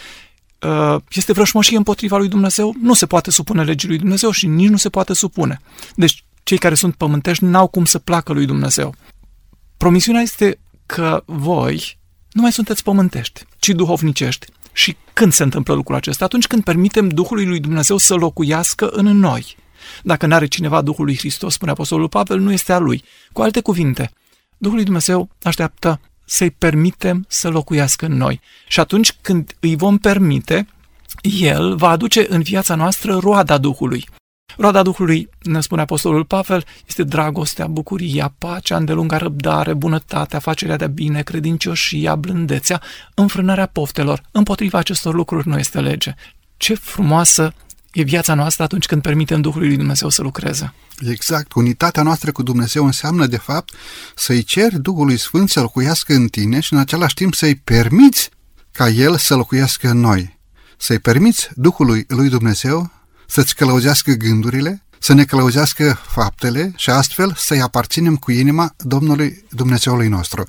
Uh, 0.67 0.97
este 1.11 1.33
vrășmășie 1.33 1.77
împotriva 1.77 2.17
lui 2.17 2.29
Dumnezeu, 2.29 2.75
nu 2.81 2.95
se 2.95 3.07
poate 3.07 3.31
supune 3.31 3.65
legii 3.65 3.89
lui 3.89 3.99
Dumnezeu 3.99 4.31
și 4.31 4.47
nici 4.47 4.69
nu 4.69 4.77
se 4.77 4.89
poate 4.89 5.15
supune. 5.15 5.61
Deci 5.95 6.25
cei 6.43 6.59
care 6.59 6.75
sunt 6.75 6.95
pământești 6.95 7.45
n-au 7.45 7.67
cum 7.67 7.85
să 7.85 7.99
placă 7.99 8.33
lui 8.33 8.47
Dumnezeu. 8.47 8.95
Promisiunea 9.77 10.21
este 10.21 10.59
că 10.87 11.23
voi 11.27 11.99
nu 12.33 12.43
mai 12.43 12.53
sunteți 12.53 12.83
pământești, 12.83 13.45
ci 13.59 13.69
duhovnicești. 13.69 14.47
Și 14.73 14.97
când 15.13 15.33
se 15.33 15.43
întâmplă 15.43 15.75
lucrul 15.75 15.97
acesta? 15.97 16.25
Atunci 16.25 16.47
când 16.47 16.65
permitem 16.65 17.09
Duhului 17.09 17.47
lui 17.47 17.61
Dumnezeu 17.61 17.97
să 17.97 18.15
locuiască 18.15 18.89
în 18.89 19.07
noi. 19.07 19.57
Dacă 20.03 20.27
nu 20.27 20.35
are 20.35 20.47
cineva 20.47 20.83
Duhul 20.83 21.05
lui 21.05 21.17
Hristos, 21.19 21.53
spune 21.53 21.71
Apostolul 21.71 22.09
Pavel, 22.09 22.39
nu 22.39 22.53
este 22.53 22.73
a 22.73 22.79
lui. 22.79 23.05
Cu 23.33 23.43
alte 23.43 23.61
cuvinte, 23.61 24.11
Duhul 24.63 24.77
lui 24.77 24.85
Dumnezeu 24.85 25.29
așteaptă 25.43 26.01
să-i 26.25 26.51
permitem 26.51 27.25
să 27.29 27.49
locuiască 27.49 28.07
în 28.07 28.13
noi. 28.13 28.41
Și 28.69 28.81
atunci 28.81 29.13
când 29.21 29.57
îi 29.61 29.77
vom 29.77 29.99
permite, 29.99 30.67
el 31.23 31.77
va 31.77 31.89
aduce 31.89 32.27
în 32.29 32.43
viața 32.43 32.75
noastră 32.75 33.17
roada 33.17 33.59
Duhului. 33.59 34.09
Roada 34.57 34.83
Duhului, 34.83 35.29
ne 35.43 35.61
spune 35.61 35.81
Apostolul 35.81 36.25
Pavel, 36.25 36.65
este 36.87 37.03
dragostea, 37.03 37.67
bucuria, 37.67 38.35
pacea, 38.39 38.77
îndelunga 38.77 39.17
răbdare, 39.17 39.75
bunătatea, 39.75 40.39
facerea 40.39 40.77
de 40.77 40.87
bine, 40.87 41.23
credincioșia, 41.23 42.17
blândețea, 42.17 42.83
înfrânarea 43.15 43.67
poftelor. 43.67 44.23
Împotriva 44.31 44.79
acestor 44.79 45.15
lucruri 45.15 45.49
nu 45.49 45.59
este 45.59 45.81
lege. 45.81 46.15
Ce 46.57 46.75
frumoasă 46.75 47.55
e 47.93 48.03
viața 48.03 48.35
noastră 48.35 48.63
atunci 48.63 48.87
când 48.87 49.03
permitem 49.03 49.41
Duhului 49.41 49.67
lui 49.67 49.77
Dumnezeu 49.77 50.09
să 50.09 50.23
lucreze. 50.23 50.75
Exact. 51.01 51.53
Unitatea 51.53 52.03
noastră 52.03 52.33
cu 52.33 52.43
Dumnezeu 52.43 52.85
înseamnă, 52.85 53.27
de 53.27 53.37
fapt, 53.37 53.75
să-i 54.15 54.43
ceri 54.43 54.81
Duhului 54.81 55.17
Sfânt 55.19 55.49
să 55.49 55.61
locuiască 55.61 56.15
în 56.15 56.29
tine 56.29 56.61
și 56.61 56.73
în 56.73 56.79
același 56.79 57.15
timp 57.15 57.35
să-i 57.35 57.55
permiți 57.55 58.31
ca 58.73 58.89
El 58.89 59.17
să 59.17 59.35
locuiască 59.35 59.89
în 59.89 59.99
noi. 59.99 60.39
Să-i 60.77 60.99
permiți 60.99 61.49
Duhului 61.55 62.05
lui 62.09 62.29
Dumnezeu 62.29 62.91
să-ți 63.27 63.55
călăuzească 63.55 64.13
gândurile, 64.13 64.83
să 64.99 65.13
ne 65.13 65.25
călăuzească 65.25 66.01
faptele 66.07 66.73
și 66.77 66.91
astfel 66.91 67.35
să-i 67.37 67.61
aparținem 67.61 68.17
cu 68.17 68.31
inima 68.31 68.75
Domnului 68.79 69.45
Dumnezeului 69.51 70.09
nostru. 70.09 70.47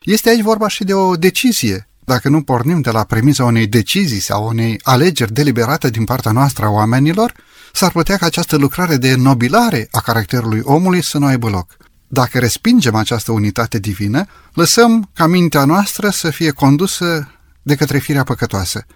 Este 0.00 0.28
aici 0.28 0.42
vorba 0.42 0.68
și 0.68 0.84
de 0.84 0.94
o 0.94 1.16
decizie 1.16 1.88
dacă 2.06 2.28
nu 2.28 2.42
pornim 2.42 2.80
de 2.80 2.90
la 2.90 3.04
premiza 3.04 3.44
unei 3.44 3.66
decizii 3.66 4.20
sau 4.20 4.46
unei 4.46 4.80
alegeri 4.82 5.32
deliberate 5.32 5.90
din 5.90 6.04
partea 6.04 6.32
noastră 6.32 6.64
a 6.64 6.70
oamenilor, 6.70 7.32
s-ar 7.72 7.92
putea 7.92 8.16
ca 8.16 8.26
această 8.26 8.56
lucrare 8.56 8.96
de 8.96 9.14
nobilare 9.14 9.88
a 9.90 10.00
caracterului 10.00 10.60
omului 10.64 11.02
să 11.02 11.18
nu 11.18 11.26
aibă 11.26 11.48
loc. 11.48 11.76
Dacă 12.08 12.38
respingem 12.38 12.94
această 12.94 13.32
unitate 13.32 13.78
divină, 13.78 14.26
lăsăm 14.54 15.10
ca 15.14 15.26
mintea 15.26 15.64
noastră 15.64 16.10
să 16.10 16.30
fie 16.30 16.50
condusă 16.50 17.30
de 17.62 17.74
către 17.74 17.98
firea 17.98 18.24
păcătoasă. 18.24 18.86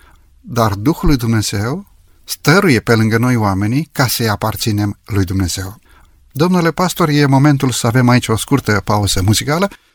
Dar 0.40 0.72
Duhul 0.74 1.08
lui 1.08 1.16
Dumnezeu 1.16 1.86
stăruie 2.24 2.80
pe 2.80 2.94
lângă 2.94 3.18
noi 3.18 3.36
oamenii 3.36 3.88
ca 3.92 4.06
să-i 4.06 4.28
aparținem 4.28 4.98
lui 5.04 5.24
Dumnezeu. 5.24 5.78
Domnule 6.32 6.70
pastor, 6.70 7.08
e 7.08 7.26
momentul 7.26 7.70
să 7.70 7.86
avem 7.86 8.08
aici 8.08 8.28
o 8.28 8.36
scurtă 8.36 8.80
pauză 8.84 9.22
muzicală 9.22 9.68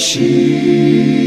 Și 0.00 0.20
mă 0.50 1.19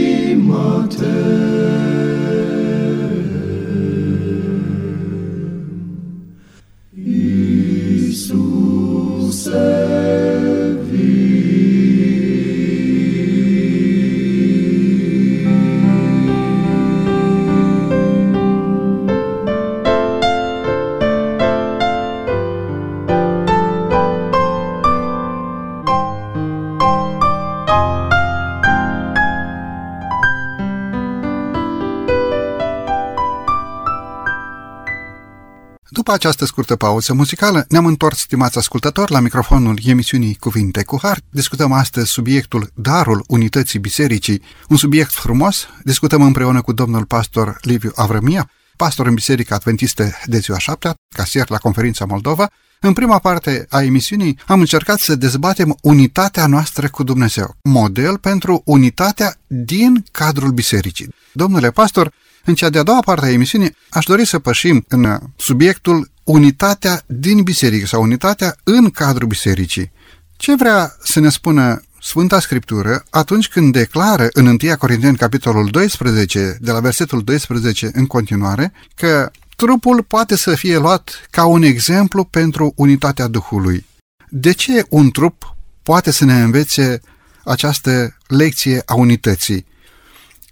această 36.13 36.45
scurtă 36.45 36.75
pauză 36.75 37.13
muzicală, 37.13 37.65
ne-am 37.69 37.85
întors, 37.85 38.19
stimați 38.19 38.57
ascultători, 38.57 39.11
la 39.11 39.19
microfonul 39.19 39.79
emisiunii 39.85 40.35
Cuvinte 40.35 40.83
cu 40.83 40.99
Har. 41.01 41.19
Discutăm 41.29 41.71
astăzi 41.71 42.11
subiectul 42.11 42.71
Darul 42.73 43.23
Unității 43.27 43.79
Bisericii, 43.79 44.41
un 44.69 44.77
subiect 44.77 45.11
frumos. 45.11 45.67
Discutăm 45.83 46.21
împreună 46.21 46.61
cu 46.61 46.71
domnul 46.71 47.05
pastor 47.05 47.57
Liviu 47.61 47.91
Avrămia, 47.95 48.49
pastor 48.77 49.07
în 49.07 49.13
Biserica 49.13 49.55
Adventistă 49.55 50.11
de 50.25 50.37
ziua 50.37 50.57
șaptea, 50.57 50.95
casier 51.15 51.49
la 51.49 51.57
Conferința 51.57 52.05
Moldova. 52.05 52.49
În 52.79 52.93
prima 52.93 53.19
parte 53.19 53.65
a 53.69 53.83
emisiunii 53.83 54.39
am 54.47 54.59
încercat 54.59 54.99
să 54.99 55.15
dezbatem 55.15 55.77
unitatea 55.81 56.47
noastră 56.47 56.87
cu 56.87 57.03
Dumnezeu, 57.03 57.55
model 57.63 58.17
pentru 58.17 58.61
unitatea 58.65 59.35
din 59.47 60.05
cadrul 60.11 60.51
bisericii. 60.51 61.13
Domnule 61.33 61.71
pastor, 61.71 62.11
în 62.45 62.55
cea 62.55 62.69
de-a 62.69 62.83
doua 62.83 62.99
parte 62.99 63.25
a 63.25 63.31
emisiunii 63.31 63.75
aș 63.89 64.05
dori 64.05 64.25
să 64.25 64.39
pășim 64.39 64.85
în 64.87 65.19
subiectul 65.37 66.11
unitatea 66.23 67.01
din 67.05 67.43
biserică 67.43 67.85
sau 67.85 68.01
unitatea 68.01 68.55
în 68.63 68.89
cadrul 68.89 69.27
bisericii. 69.27 69.91
Ce 70.37 70.55
vrea 70.55 70.95
să 71.03 71.19
ne 71.19 71.29
spună 71.29 71.81
Sfânta 72.01 72.39
Scriptură 72.39 73.05
atunci 73.09 73.47
când 73.47 73.73
declară 73.73 74.27
în 74.33 74.45
1 74.45 74.57
Corinteni 74.79 75.17
capitolul 75.17 75.67
12, 75.67 76.57
de 76.61 76.71
la 76.71 76.79
versetul 76.79 77.23
12 77.23 77.89
în 77.93 78.05
continuare, 78.05 78.73
că 78.95 79.31
trupul 79.55 80.03
poate 80.03 80.35
să 80.35 80.55
fie 80.55 80.77
luat 80.77 81.27
ca 81.29 81.45
un 81.45 81.61
exemplu 81.61 82.23
pentru 82.23 82.73
unitatea 82.75 83.27
Duhului. 83.27 83.85
De 84.29 84.51
ce 84.51 84.85
un 84.89 85.11
trup 85.11 85.55
poate 85.83 86.11
să 86.11 86.25
ne 86.25 86.41
învețe 86.41 87.01
această 87.43 88.17
lecție 88.27 88.81
a 88.85 88.93
unității? 88.93 89.65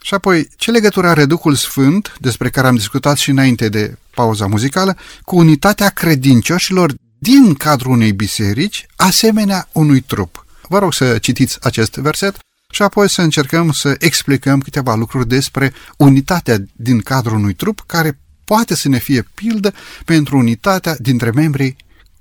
Și 0.02 0.14
apoi, 0.14 0.48
ce 0.56 0.72
legătură 0.72 1.08
are 1.08 1.26
Duhul 1.26 1.56
Sfânt, 1.56 2.16
despre 2.20 2.50
care 2.50 2.68
am 2.68 2.76
discutat 2.76 3.18
și 3.18 3.30
înainte 3.30 3.70
de 3.70 3.98
pauza 4.16 4.48
muzicală, 4.48 4.98
cu 5.22 5.38
unitatea 5.38 5.90
credincioșilor 5.90 6.94
din 7.20 7.54
cadrul 7.54 7.92
unei 7.92 8.14
biserici, 8.14 8.86
asemenea 8.96 9.70
unui 9.72 10.02
trup? 10.02 10.46
Vă 10.62 10.80
rog 10.80 10.94
să 10.94 11.18
citiți 11.18 11.58
acest 11.62 11.96
verset 11.96 12.38
și 12.72 12.82
apoi 12.82 13.10
să 13.10 13.22
încercăm 13.22 13.72
să 13.72 13.96
explicăm 14.00 14.60
câteva 14.60 14.96
lucruri 14.96 15.28
despre 15.28 15.74
unitatea 15.98 16.58
din 16.72 17.00
cadrul 17.02 17.38
unui 17.38 17.54
trup, 17.54 17.84
care 17.86 18.20
poate 18.44 18.76
să 18.76 18.90
ne 18.90 18.98
fie 18.98 19.28
pildă 19.34 19.74
pentru 20.06 20.38
unitatea 20.38 20.96
dintre 21.00 21.32
membrii 21.32 21.76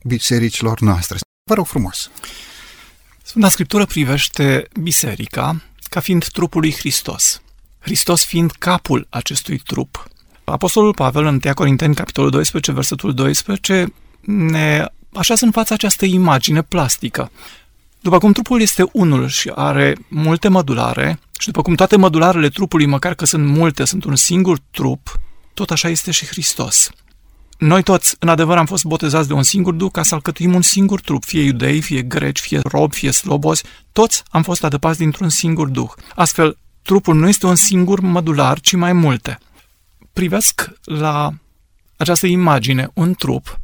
bisericilor 0.04 0.80
noastre. 0.80 1.18
Vă 1.44 1.54
rog 1.54 1.66
frumos! 1.66 2.10
Sfânta 3.22 3.48
Scriptură 3.48 3.86
privește 3.86 4.68
biserica 4.80 5.62
ca 5.90 6.00
fiind 6.00 6.28
trupul 6.28 6.60
lui 6.60 6.72
Hristos. 6.72 7.40
Hristos 7.80 8.24
fiind 8.24 8.50
capul 8.50 9.06
acestui 9.10 9.58
trup. 9.58 10.04
Apostolul 10.44 10.94
Pavel 10.94 11.24
în 11.24 11.40
1 11.44 11.54
Corinteni, 11.54 11.94
capitolul 11.94 12.30
12, 12.30 12.72
versetul 12.72 13.14
12, 13.14 13.92
ne 14.20 14.84
așează 15.12 15.44
în 15.44 15.50
fața 15.50 15.74
această 15.74 16.04
imagine 16.04 16.62
plastică. 16.62 17.30
După 18.00 18.18
cum 18.18 18.32
trupul 18.32 18.60
este 18.60 18.88
unul 18.92 19.28
și 19.28 19.52
are 19.54 19.96
multe 20.08 20.48
mădulare, 20.48 21.18
și 21.38 21.46
după 21.46 21.62
cum 21.62 21.74
toate 21.74 21.96
mădularele 21.96 22.48
trupului, 22.48 22.86
măcar 22.86 23.14
că 23.14 23.24
sunt 23.24 23.46
multe, 23.46 23.84
sunt 23.84 24.04
un 24.04 24.16
singur 24.16 24.58
trup, 24.70 25.20
tot 25.54 25.70
așa 25.70 25.88
este 25.88 26.10
și 26.10 26.26
Hristos. 26.26 26.90
Noi 27.58 27.82
toți, 27.82 28.16
în 28.18 28.28
adevăr, 28.28 28.56
am 28.56 28.66
fost 28.66 28.84
botezați 28.84 29.28
de 29.28 29.34
un 29.34 29.42
singur 29.42 29.74
duc 29.74 29.92
ca 29.92 30.02
să 30.02 30.14
alcătuim 30.14 30.54
un 30.54 30.62
singur 30.62 31.00
trup, 31.00 31.24
fie 31.24 31.42
iudei, 31.42 31.80
fie 31.80 32.02
greci, 32.02 32.38
fie 32.38 32.60
robi, 32.64 32.94
fie 32.94 33.10
slobozi, 33.10 33.62
toți 33.92 34.22
am 34.28 34.42
fost 34.42 34.64
adăpați 34.64 34.98
dintr-un 34.98 35.28
singur 35.28 35.68
duh. 35.68 35.90
Astfel, 36.14 36.56
trupul 36.82 37.14
nu 37.14 37.28
este 37.28 37.46
un 37.46 37.54
singur 37.54 38.00
mădular, 38.00 38.60
ci 38.60 38.72
mai 38.72 38.92
multe. 38.92 39.38
Privesc 40.12 40.70
la 40.84 41.32
această 41.96 42.26
imagine, 42.26 42.90
un 42.94 43.14
trup, 43.14 43.60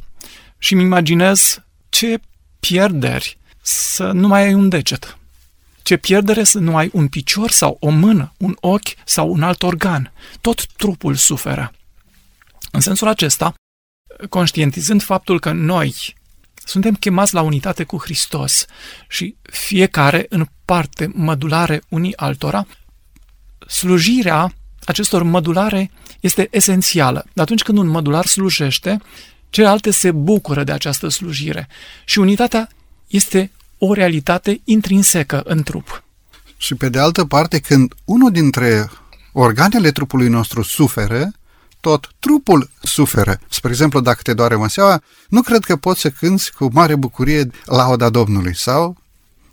și 0.58 0.72
îmi 0.72 0.82
imaginez 0.82 1.62
ce 1.88 2.20
pierderi 2.60 3.38
să 3.62 4.10
nu 4.10 4.28
mai 4.28 4.42
ai 4.42 4.54
un 4.54 4.68
deget. 4.68 5.18
Ce 5.82 5.96
pierdere 5.96 6.44
să 6.44 6.58
nu 6.58 6.76
ai 6.76 6.90
un 6.92 7.08
picior 7.08 7.50
sau 7.50 7.76
o 7.80 7.90
mână, 7.90 8.32
un 8.38 8.56
ochi 8.60 8.94
sau 9.04 9.32
un 9.32 9.42
alt 9.42 9.62
organ. 9.62 10.12
Tot 10.40 10.66
trupul 10.66 11.14
suferă. 11.14 11.72
În 12.70 12.80
sensul 12.80 13.08
acesta, 13.08 13.54
conștientizând 14.28 15.02
faptul 15.02 15.40
că 15.40 15.52
noi 15.52 16.14
suntem 16.64 16.94
chemați 16.94 17.34
la 17.34 17.40
unitate 17.40 17.84
cu 17.84 17.98
Hristos 17.98 18.64
și 19.08 19.36
fiecare 19.42 20.26
în 20.28 20.46
parte 20.64 21.10
mădulare 21.14 21.82
unii 21.88 22.16
altora, 22.16 22.66
slujirea 23.66 24.54
acestor 24.84 25.22
mădulare 25.22 25.90
este 26.20 26.48
esențială. 26.50 27.26
Atunci 27.36 27.62
când 27.62 27.78
un 27.78 27.86
mădular 27.86 28.26
slujește, 28.26 29.00
celelalte 29.50 29.90
se 29.90 30.10
bucură 30.10 30.64
de 30.64 30.72
această 30.72 31.08
slujire 31.08 31.68
și 32.04 32.18
unitatea 32.18 32.68
este 33.06 33.50
o 33.78 33.92
realitate 33.92 34.60
intrinsecă 34.64 35.42
în 35.44 35.62
trup. 35.62 36.02
Și 36.56 36.74
pe 36.74 36.88
de 36.88 36.98
altă 36.98 37.24
parte, 37.24 37.58
când 37.58 37.94
unul 38.04 38.30
dintre 38.30 38.90
organele 39.32 39.90
trupului 39.90 40.28
nostru 40.28 40.62
suferă, 40.62 41.32
tot 41.80 42.10
trupul 42.18 42.70
suferă. 42.82 43.38
Spre 43.48 43.70
exemplu, 43.70 44.00
dacă 44.00 44.20
te 44.22 44.34
doare 44.34 44.54
măseaua, 44.54 45.02
nu 45.28 45.42
cred 45.42 45.64
că 45.64 45.76
poți 45.76 46.00
să 46.00 46.10
cânți 46.10 46.52
cu 46.52 46.68
mare 46.72 46.94
bucurie 46.94 47.50
lauda 47.64 48.08
Domnului 48.08 48.56
sau, 48.56 48.96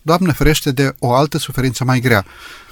Doamne 0.05 0.31
ferește, 0.31 0.71
de 0.71 0.95
o 0.99 1.13
altă 1.13 1.37
suferință 1.37 1.83
mai 1.83 1.99
grea. 1.99 2.25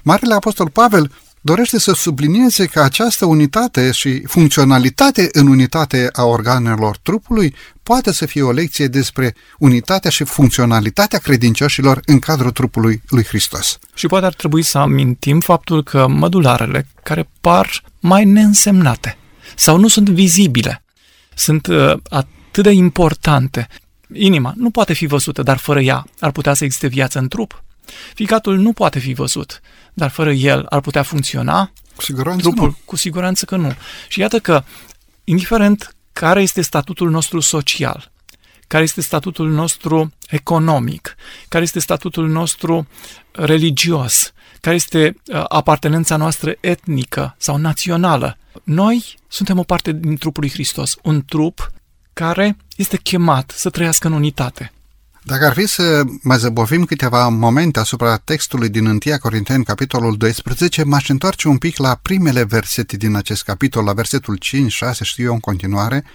Marele 0.03 0.33
Apostol 0.33 0.69
Pavel 0.69 1.11
dorește 1.41 1.79
să 1.79 1.93
sublinieze 1.93 2.65
că 2.65 2.81
această 2.81 3.25
unitate 3.25 3.91
și 3.91 4.25
funcționalitate 4.25 5.29
în 5.31 5.47
unitate 5.47 6.09
a 6.11 6.23
organelor 6.23 6.97
trupului 6.97 7.55
poate 7.83 8.11
să 8.11 8.25
fie 8.25 8.41
o 8.41 8.51
lecție 8.51 8.87
despre 8.87 9.35
unitatea 9.57 10.09
și 10.09 10.23
funcționalitatea 10.23 11.19
credincioșilor 11.19 12.01
în 12.05 12.19
cadrul 12.19 12.51
trupului 12.51 13.01
lui 13.09 13.23
Hristos. 13.23 13.79
Și 13.93 14.07
poate 14.07 14.25
ar 14.25 14.33
trebui 14.33 14.61
să 14.61 14.77
amintim 14.77 15.39
faptul 15.39 15.83
că 15.83 16.07
mădularele, 16.07 16.87
care 17.03 17.29
par 17.41 17.83
mai 17.99 18.25
neînsemnate 18.25 19.17
sau 19.55 19.77
nu 19.77 19.87
sunt 19.87 20.09
vizibile, 20.09 20.83
sunt 21.35 21.67
uh, 21.67 21.93
atât 22.09 22.63
de 22.63 22.71
importante. 22.71 23.67
Inima 24.13 24.53
nu 24.55 24.69
poate 24.69 24.93
fi 24.93 25.05
văzută, 25.05 25.41
dar 25.41 25.57
fără 25.57 25.81
ea 25.81 26.05
ar 26.19 26.31
putea 26.31 26.53
să 26.53 26.63
existe 26.63 26.87
viață 26.87 27.19
în 27.19 27.27
trup. 27.27 27.63
Ficatul 28.13 28.57
nu 28.57 28.73
poate 28.73 28.99
fi 28.99 29.13
văzut, 29.13 29.61
dar 29.93 30.09
fără 30.09 30.31
el 30.31 30.65
ar 30.69 30.79
putea 30.79 31.03
funcționa? 31.03 31.71
Cu 31.95 32.01
siguranță 32.01 32.41
Trupul, 32.41 32.67
nu. 32.67 32.77
Cu 32.85 32.95
siguranță 32.95 33.45
că 33.45 33.55
nu. 33.55 33.73
Și 34.07 34.19
iată 34.19 34.39
că, 34.39 34.63
indiferent 35.23 35.95
care 36.13 36.41
este 36.41 36.61
statutul 36.61 37.09
nostru 37.09 37.39
social, 37.39 38.11
care 38.67 38.83
este 38.83 39.01
statutul 39.01 39.49
nostru 39.49 40.13
economic, 40.29 41.15
care 41.47 41.63
este 41.63 41.79
statutul 41.79 42.29
nostru 42.29 42.87
religios, 43.31 44.33
care 44.61 44.75
este 44.75 45.15
uh, 45.25 45.43
apartenența 45.47 46.15
noastră 46.15 46.55
etnică 46.59 47.35
sau 47.37 47.57
națională. 47.57 48.37
Noi 48.63 49.15
suntem 49.27 49.57
o 49.57 49.63
parte 49.63 49.91
din 49.91 50.17
trupul 50.17 50.41
lui 50.41 50.51
Hristos, 50.51 50.95
un 51.03 51.25
trup 51.25 51.71
care 52.13 52.57
este 52.75 52.97
chemat 52.97 53.53
să 53.55 53.69
trăiască 53.69 54.07
în 54.07 54.13
unitate. 54.13 54.71
Dacă 55.23 55.45
ar 55.45 55.53
fi 55.53 55.65
să 55.65 56.03
mai 56.21 56.37
zăbovim 56.37 56.85
câteva 56.85 57.27
momente 57.27 57.79
asupra 57.79 58.17
textului 58.17 58.69
din 58.69 58.85
1 58.85 58.97
Corinteni, 59.21 59.63
capitolul 59.63 60.17
12, 60.17 60.83
m-aș 60.83 61.09
întoarce 61.09 61.47
un 61.47 61.57
pic 61.57 61.77
la 61.77 61.99
primele 62.01 62.43
versete 62.43 62.97
din 62.97 63.15
acest 63.15 63.43
capitol, 63.43 63.83
la 63.83 63.93
versetul 63.93 64.35
5, 64.35 64.71
6, 64.71 65.03
știu 65.03 65.23
eu 65.23 65.33
în 65.33 65.39
continuare, 65.39 66.05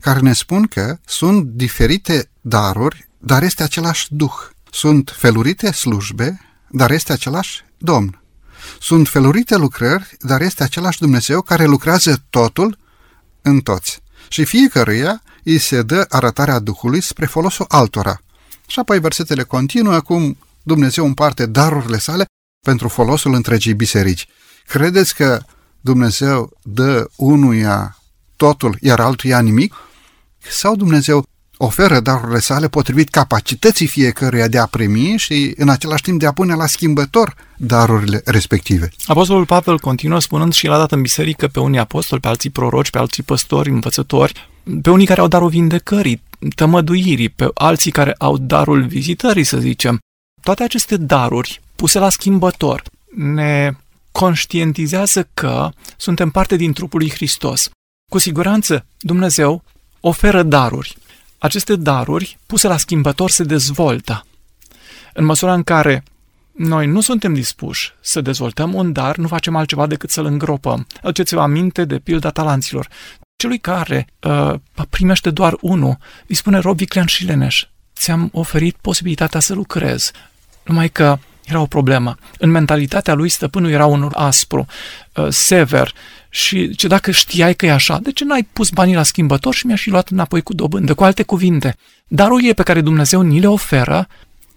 care 0.00 0.20
ne 0.20 0.32
spun 0.32 0.66
că 0.66 0.98
sunt 1.04 1.44
diferite 1.44 2.30
daruri, 2.40 3.08
dar 3.18 3.42
este 3.42 3.62
același 3.62 4.06
Duh. 4.10 4.32
Sunt 4.70 5.12
felurite 5.16 5.72
slujbe, 5.72 6.40
dar 6.70 6.90
este 6.90 7.12
același 7.12 7.64
Domn. 7.78 8.22
Sunt 8.80 9.08
felurite 9.08 9.56
lucrări, 9.56 10.16
dar 10.20 10.40
este 10.40 10.62
același 10.62 10.98
Dumnezeu 10.98 11.42
care 11.42 11.64
lucrează 11.64 12.22
totul 12.30 12.78
în 13.42 13.60
toți. 13.60 14.02
Și 14.28 14.44
fiecăruia 14.44 15.22
îi 15.44 15.58
se 15.58 15.82
dă 15.82 16.06
arătarea 16.08 16.58
Duhului 16.58 17.02
spre 17.02 17.26
folosul 17.26 17.66
altora. 17.68 18.20
Și 18.70 18.78
apoi 18.78 19.00
versetele 19.00 19.42
continuă 19.42 20.00
cum 20.00 20.38
Dumnezeu 20.62 21.04
împarte 21.04 21.46
darurile 21.46 21.98
sale 21.98 22.24
pentru 22.66 22.88
folosul 22.88 23.34
întregii 23.34 23.74
biserici. 23.74 24.26
Credeți 24.66 25.14
că 25.14 25.40
Dumnezeu 25.80 26.50
dă 26.62 27.06
unuia 27.16 27.98
totul, 28.36 28.76
iar 28.80 29.00
altuia 29.00 29.40
nimic? 29.40 29.74
Sau 30.38 30.76
Dumnezeu 30.76 31.24
oferă 31.56 32.00
darurile 32.00 32.38
sale 32.38 32.68
potrivit 32.68 33.08
capacității 33.08 33.86
fiecăruia 33.86 34.48
de 34.48 34.58
a 34.58 34.66
primi 34.66 35.16
și 35.16 35.54
în 35.56 35.68
același 35.68 36.02
timp 36.02 36.18
de 36.18 36.26
a 36.26 36.32
pune 36.32 36.54
la 36.54 36.66
schimbător 36.66 37.34
darurile 37.56 38.22
respective. 38.24 38.90
Apostolul 39.06 39.46
Pavel 39.46 39.78
continuă 39.78 40.20
spunând 40.20 40.52
și 40.52 40.66
l-a 40.66 40.78
dat 40.78 40.92
în 40.92 41.02
biserică 41.02 41.48
pe 41.48 41.60
unii 41.60 41.78
apostoli, 41.78 42.20
pe 42.20 42.28
alții 42.28 42.50
proroci, 42.50 42.90
pe 42.90 42.98
alții 42.98 43.22
păstori, 43.22 43.70
învățători, 43.70 44.48
pe 44.82 44.90
unii 44.90 45.06
care 45.06 45.20
au 45.20 45.28
darul 45.28 45.48
vindecării, 45.48 46.22
tămăduirii, 46.54 47.28
pe 47.28 47.48
alții 47.54 47.90
care 47.90 48.14
au 48.18 48.38
darul 48.38 48.86
vizitării, 48.86 49.44
să 49.44 49.58
zicem. 49.58 49.98
Toate 50.42 50.62
aceste 50.62 50.96
daruri 50.96 51.60
puse 51.76 51.98
la 51.98 52.10
schimbător 52.10 52.82
ne 53.14 53.72
conștientizează 54.12 55.28
că 55.34 55.70
suntem 55.96 56.30
parte 56.30 56.56
din 56.56 56.72
trupul 56.72 56.98
lui 56.98 57.10
Hristos. 57.10 57.70
Cu 58.10 58.18
siguranță, 58.18 58.86
Dumnezeu 58.98 59.62
oferă 60.00 60.42
daruri. 60.42 60.96
Aceste 61.38 61.76
daruri, 61.76 62.38
puse 62.46 62.68
la 62.68 62.76
schimbător, 62.76 63.30
se 63.30 63.44
dezvoltă. 63.44 64.26
În 65.12 65.24
măsura 65.24 65.54
în 65.54 65.62
care 65.62 66.04
noi 66.52 66.86
nu 66.86 67.00
suntem 67.00 67.34
dispuși 67.34 67.92
să 68.00 68.20
dezvoltăm 68.20 68.74
un 68.74 68.92
dar, 68.92 69.16
nu 69.16 69.26
facem 69.26 69.56
altceva 69.56 69.86
decât 69.86 70.10
să-l 70.10 70.24
îngropăm. 70.24 70.86
Aduceți-vă 71.02 71.40
aminte 71.40 71.84
de 71.84 71.98
pilda 71.98 72.30
talanților. 72.30 72.88
Celui 73.40 73.58
care 73.58 74.06
uh, 74.22 74.54
primește 74.90 75.30
doar 75.30 75.56
unul, 75.60 75.98
îi 76.26 76.34
spune 76.34 76.58
rob 76.58 76.76
viclean 76.76 77.06
și 77.06 77.24
leneș. 77.24 77.66
Ți-am 77.94 78.28
oferit 78.32 78.76
posibilitatea 78.80 79.40
să 79.40 79.54
lucrezi. 79.54 80.12
Numai 80.64 80.88
că 80.88 81.18
era 81.44 81.60
o 81.60 81.66
problemă. 81.66 82.16
În 82.38 82.50
mentalitatea 82.50 83.14
lui 83.14 83.28
stăpânul 83.28 83.70
era 83.70 83.86
unul 83.86 84.12
aspru, 84.14 84.66
uh, 85.14 85.26
sever 85.28 85.94
și 86.28 86.74
ce 86.74 86.86
dacă 86.86 87.10
știai 87.10 87.54
că 87.54 87.66
e 87.66 87.72
așa, 87.72 87.98
de 88.02 88.12
ce 88.12 88.24
n-ai 88.24 88.48
pus 88.52 88.70
banii 88.70 88.94
la 88.94 89.02
schimbător 89.02 89.54
și 89.54 89.66
mi-aș 89.66 89.80
și 89.80 89.90
luat 89.90 90.08
înapoi 90.08 90.42
cu 90.42 90.54
dobândă? 90.54 90.94
Cu 90.94 91.04
alte 91.04 91.22
cuvinte, 91.22 91.76
darurile 92.08 92.52
pe 92.52 92.62
care 92.62 92.80
Dumnezeu 92.80 93.20
ni 93.20 93.40
le 93.40 93.48
oferă, 93.48 94.08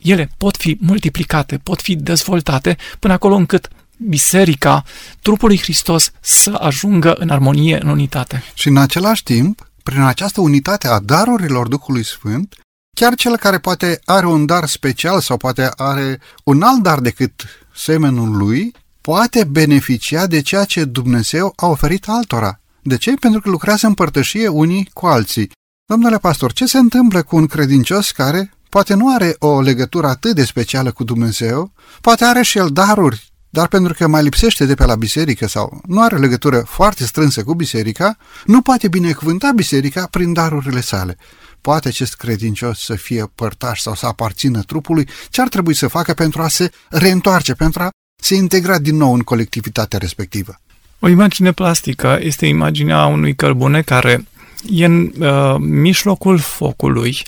ele 0.01 0.29
pot 0.37 0.57
fi 0.57 0.77
multiplicate, 0.79 1.57
pot 1.57 1.81
fi 1.81 1.95
dezvoltate 1.95 2.77
până 2.99 3.13
acolo 3.13 3.35
încât 3.35 3.69
biserica, 4.07 4.83
trupul 5.21 5.47
lui 5.47 5.59
Hristos 5.59 6.11
să 6.21 6.57
ajungă 6.61 7.13
în 7.13 7.29
armonie, 7.29 7.79
în 7.81 7.89
unitate. 7.89 8.43
Și 8.53 8.67
în 8.67 8.77
același 8.77 9.23
timp, 9.23 9.67
prin 9.83 10.01
această 10.01 10.41
unitate 10.41 10.87
a 10.87 10.99
darurilor 10.99 11.67
Duhului 11.67 12.05
Sfânt, 12.05 12.55
chiar 12.97 13.15
cel 13.15 13.37
care 13.37 13.57
poate 13.57 13.99
are 14.05 14.25
un 14.25 14.45
dar 14.45 14.67
special 14.67 15.19
sau 15.19 15.37
poate 15.37 15.69
are 15.75 16.19
un 16.43 16.61
alt 16.61 16.81
dar 16.81 16.99
decât 16.99 17.43
semenul 17.75 18.37
lui, 18.37 18.73
poate 19.01 19.43
beneficia 19.43 20.27
de 20.27 20.41
ceea 20.41 20.63
ce 20.63 20.83
Dumnezeu 20.83 21.53
a 21.55 21.67
oferit 21.67 22.07
altora. 22.07 22.59
De 22.81 22.97
ce? 22.97 23.13
Pentru 23.13 23.41
că 23.41 23.49
lucrează 23.49 23.87
în 23.87 23.93
părtășie 23.93 24.47
unii 24.47 24.89
cu 24.93 25.05
alții. 25.05 25.51
Domnule 25.85 26.17
pastor, 26.17 26.53
ce 26.53 26.65
se 26.65 26.77
întâmplă 26.77 27.23
cu 27.23 27.35
un 27.35 27.45
credincios 27.45 28.11
care 28.11 28.53
poate 28.69 28.93
nu 28.93 29.13
are 29.13 29.35
o 29.39 29.61
legătură 29.61 30.07
atât 30.07 30.35
de 30.35 30.45
specială 30.45 30.91
cu 30.91 31.03
Dumnezeu, 31.03 31.71
poate 32.01 32.25
are 32.25 32.41
și 32.41 32.57
el 32.57 32.69
daruri 32.69 33.32
dar 33.53 33.67
pentru 33.67 33.93
că 33.93 34.07
mai 34.07 34.23
lipsește 34.23 34.65
de 34.65 34.75
pe 34.75 34.85
la 34.85 34.95
biserică 34.95 35.47
sau 35.47 35.81
nu 35.87 36.01
are 36.01 36.17
legătură 36.17 36.59
foarte 36.67 37.05
strânsă 37.05 37.43
cu 37.43 37.53
biserica, 37.53 38.17
nu 38.45 38.61
poate 38.61 38.87
binecuvânta 38.87 39.51
biserica 39.55 40.07
prin 40.11 40.33
darurile 40.33 40.81
sale. 40.81 41.17
Poate 41.61 41.87
acest 41.87 42.15
credincios 42.15 42.79
să 42.79 42.95
fie 42.95 43.31
părtaș 43.35 43.79
sau 43.79 43.95
să 43.95 44.05
aparțină 44.05 44.61
trupului, 44.61 45.07
ce 45.29 45.41
ar 45.41 45.47
trebui 45.47 45.73
să 45.73 45.87
facă 45.87 46.13
pentru 46.13 46.41
a 46.41 46.47
se 46.47 46.71
reîntoarce, 46.89 47.53
pentru 47.53 47.81
a 47.81 47.89
se 48.21 48.35
integra 48.35 48.79
din 48.79 48.95
nou 48.95 49.13
în 49.13 49.19
colectivitatea 49.19 49.99
respectivă? 49.99 50.59
O 50.99 51.07
imagine 51.07 51.51
plastică 51.51 52.19
este 52.21 52.45
imaginea 52.45 53.05
unui 53.05 53.35
cărbune 53.35 53.81
care 53.81 54.25
e 54.69 54.85
în 54.85 55.11
uh, 55.19 55.55
mijlocul 55.59 56.37
focului, 56.37 57.23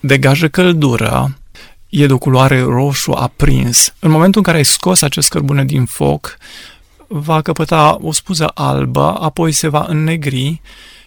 degajă 0.00 0.48
căldură, 0.48 1.38
e 1.94 2.06
de 2.06 2.12
o 2.12 2.18
culoare 2.18 2.60
roșu 2.60 3.10
aprins. 3.10 3.94
În 3.98 4.10
momentul 4.10 4.40
în 4.40 4.42
care 4.42 4.56
ai 4.56 4.64
scos 4.64 5.02
acest 5.02 5.28
cărbune 5.28 5.64
din 5.64 5.84
foc, 5.84 6.36
va 7.06 7.42
căpăta 7.42 7.98
o 8.00 8.12
spuză 8.12 8.50
albă, 8.54 9.16
apoi 9.20 9.52
se 9.52 9.68
va 9.68 9.84
înnegri 9.88 10.60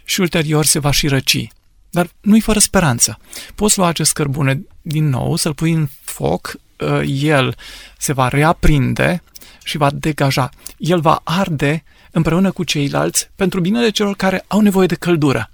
și 0.03 0.19
ulterior 0.19 0.65
se 0.65 0.79
va 0.79 0.91
și 0.91 1.07
răci. 1.07 1.47
Dar 1.89 2.09
nu-i 2.21 2.39
fără 2.39 2.59
speranță. 2.59 3.19
Poți 3.55 3.77
lua 3.77 3.87
acest 3.87 4.13
cărbune 4.13 4.65
din 4.81 5.09
nou, 5.09 5.35
să-l 5.35 5.53
pui 5.53 5.71
în 5.71 5.87
foc, 6.03 6.55
ă, 6.79 7.03
el 7.03 7.55
se 7.97 8.13
va 8.13 8.27
reaprinde 8.27 9.23
și 9.63 9.77
va 9.77 9.89
degaja. 9.93 10.49
El 10.77 10.99
va 10.99 11.21
arde 11.23 11.83
împreună 12.11 12.51
cu 12.51 12.63
ceilalți 12.63 13.29
pentru 13.35 13.59
binele 13.59 13.89
celor 13.89 14.15
care 14.15 14.45
au 14.47 14.59
nevoie 14.59 14.87
de 14.87 14.95
căldură. 14.95 15.49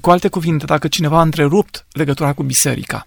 Cu 0.00 0.10
alte 0.10 0.28
cuvinte, 0.28 0.64
dacă 0.64 0.88
cineva 0.88 1.18
a 1.18 1.22
întrerupt 1.22 1.86
legătura 1.92 2.32
cu 2.32 2.42
biserica, 2.42 3.04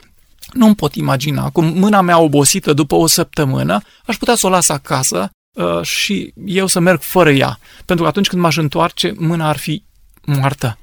nu-mi 0.53 0.75
pot 0.75 0.95
imagina 0.95 1.49
cum 1.49 1.65
mâna 1.65 2.01
mea 2.01 2.19
obosită 2.19 2.73
după 2.73 2.95
o 2.95 3.07
săptămână, 3.07 3.81
aș 4.05 4.17
putea 4.17 4.35
să 4.35 4.47
o 4.47 4.49
las 4.49 4.69
acasă 4.69 5.29
uh, 5.51 5.81
și 5.81 6.33
eu 6.45 6.67
să 6.67 6.79
merg 6.79 7.01
fără 7.01 7.31
ea. 7.31 7.59
Pentru 7.85 8.03
că 8.03 8.09
atunci 8.09 8.27
când 8.27 8.41
m-aș 8.41 8.57
întoarce, 8.57 9.13
mâna 9.17 9.47
ar 9.47 9.57
fi 9.57 9.83
moartă. 10.25 10.77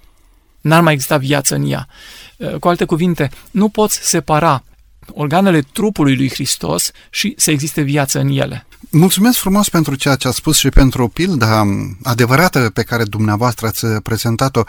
N-ar 0.61 0.83
mai 0.83 0.93
exista 0.93 1.17
viață 1.17 1.55
în 1.55 1.71
ea. 1.71 1.89
Uh, 2.37 2.55
cu 2.55 2.69
alte 2.69 2.85
cuvinte, 2.85 3.31
nu 3.51 3.69
poți 3.69 3.99
separa 4.03 4.63
organele 5.13 5.61
trupului 5.61 6.17
lui 6.17 6.31
Hristos 6.31 6.91
și 7.11 7.35
să 7.37 7.51
existe 7.51 7.81
viață 7.81 8.21
în 8.21 8.29
ele. 8.29 8.67
Mulțumesc 8.91 9.39
frumos 9.39 9.69
pentru 9.69 9.95
ceea 9.95 10.15
ce 10.15 10.29
a 10.29 10.31
spus 10.31 10.57
și 10.57 10.69
pentru 10.69 11.09
pilda 11.09 11.65
adevărată 12.03 12.71
pe 12.75 12.83
care 12.83 13.05
dumneavoastră 13.05 13.67
ați 13.67 13.87
prezentat-o. 13.87 14.63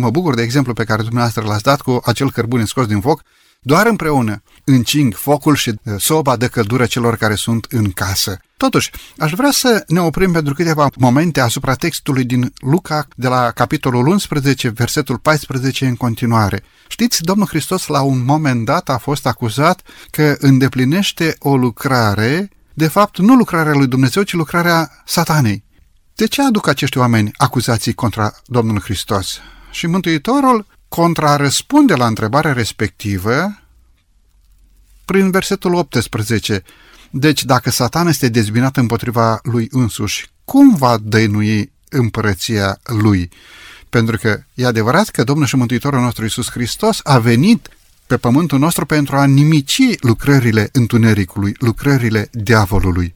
Mă 0.00 0.10
bucur 0.10 0.34
de 0.34 0.42
exemplu 0.42 0.72
pe 0.72 0.84
care 0.84 1.02
dumneavoastră 1.02 1.42
l-ați 1.42 1.62
dat 1.62 1.80
cu 1.80 2.00
acel 2.04 2.30
cărbune 2.30 2.64
scos 2.64 2.86
din 2.86 3.00
foc 3.00 3.22
doar 3.60 3.86
împreună 3.86 4.42
încing 4.64 5.14
focul 5.14 5.54
și 5.54 5.68
uh, 5.68 5.94
soba 5.98 6.36
de 6.36 6.46
căldură 6.46 6.86
celor 6.86 7.16
care 7.16 7.34
sunt 7.34 7.66
în 7.70 7.90
casă. 7.90 8.38
Totuși, 8.56 8.90
aș 9.18 9.32
vrea 9.32 9.50
să 9.50 9.84
ne 9.86 10.00
oprim 10.00 10.32
pentru 10.32 10.54
câteva 10.54 10.88
momente 10.96 11.40
asupra 11.40 11.74
textului 11.74 12.24
din 12.24 12.52
Luca 12.58 13.06
de 13.16 13.28
la 13.28 13.50
capitolul 13.50 14.06
11, 14.06 14.68
versetul 14.68 15.18
14 15.18 15.86
în 15.86 15.96
continuare. 15.96 16.62
Știți, 16.88 17.22
Domnul 17.22 17.46
Hristos 17.46 17.86
la 17.86 18.00
un 18.00 18.24
moment 18.24 18.64
dat 18.64 18.88
a 18.88 18.98
fost 18.98 19.26
acuzat 19.26 19.82
că 20.10 20.36
îndeplinește 20.38 21.36
o 21.38 21.56
lucrare, 21.56 22.48
de 22.74 22.86
fapt 22.86 23.18
nu 23.18 23.34
lucrarea 23.34 23.72
lui 23.72 23.86
Dumnezeu, 23.86 24.22
ci 24.22 24.32
lucrarea 24.32 25.02
satanei. 25.04 25.64
De 26.14 26.26
ce 26.26 26.42
aduc 26.42 26.66
acești 26.66 26.98
oameni 26.98 27.30
acuzații 27.36 27.92
contra 27.94 28.32
Domnului 28.46 28.82
Hristos? 28.82 29.38
Și 29.70 29.86
Mântuitorul 29.86 30.66
contrarăspunde 30.90 31.94
la 31.94 32.06
întrebarea 32.06 32.52
respectivă 32.52 33.58
prin 35.04 35.30
versetul 35.30 35.74
18. 35.74 36.62
Deci, 37.10 37.44
dacă 37.44 37.70
Satan 37.70 38.06
este 38.06 38.28
dezbinat 38.28 38.76
împotriva 38.76 39.40
lui 39.42 39.68
însuși, 39.70 40.30
cum 40.44 40.74
va 40.74 40.98
dăinui 41.02 41.72
împărăția 41.88 42.78
lui? 42.82 43.28
Pentru 43.88 44.16
că 44.16 44.42
e 44.54 44.66
adevărat 44.66 45.08
că 45.08 45.24
Domnul 45.24 45.46
și 45.46 45.56
Mântuitorul 45.56 46.00
nostru 46.00 46.22
Iisus 46.22 46.50
Hristos 46.50 47.00
a 47.02 47.18
venit 47.18 47.68
pe 48.06 48.16
pământul 48.16 48.58
nostru 48.58 48.86
pentru 48.86 49.16
a 49.16 49.24
nimici 49.24 49.82
lucrările 50.00 50.68
întunericului, 50.72 51.54
lucrările 51.58 52.28
diavolului. 52.32 53.14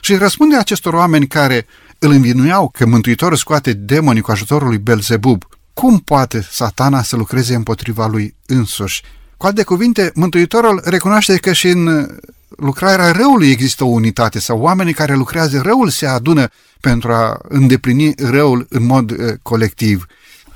Și 0.00 0.16
răspunde 0.16 0.56
acestor 0.56 0.94
oameni 0.94 1.26
care 1.26 1.66
îl 1.98 2.10
învinuiau 2.10 2.68
că 2.68 2.86
Mântuitorul 2.86 3.36
scoate 3.36 3.72
demonii 3.72 4.22
cu 4.22 4.30
ajutorul 4.30 4.68
lui 4.68 4.78
Belzebub, 4.78 5.44
cum 5.74 5.98
poate 5.98 6.46
satana 6.50 7.02
să 7.02 7.16
lucreze 7.16 7.54
împotriva 7.54 8.06
lui 8.06 8.34
însuși? 8.46 9.02
Cu 9.36 9.46
alte 9.46 9.62
cuvinte, 9.62 10.10
Mântuitorul 10.14 10.82
recunoaște 10.84 11.36
că 11.36 11.52
și 11.52 11.68
în 11.68 12.08
lucrarea 12.48 13.12
răului 13.12 13.50
există 13.50 13.84
o 13.84 13.86
unitate 13.86 14.38
sau 14.38 14.60
oamenii 14.60 14.92
care 14.92 15.14
lucrează 15.14 15.60
răul 15.60 15.88
se 15.88 16.06
adună 16.06 16.48
pentru 16.80 17.12
a 17.12 17.38
îndeplini 17.48 18.14
răul 18.16 18.66
în 18.68 18.86
mod 18.86 19.10
uh, 19.10 19.34
colectiv. 19.42 20.06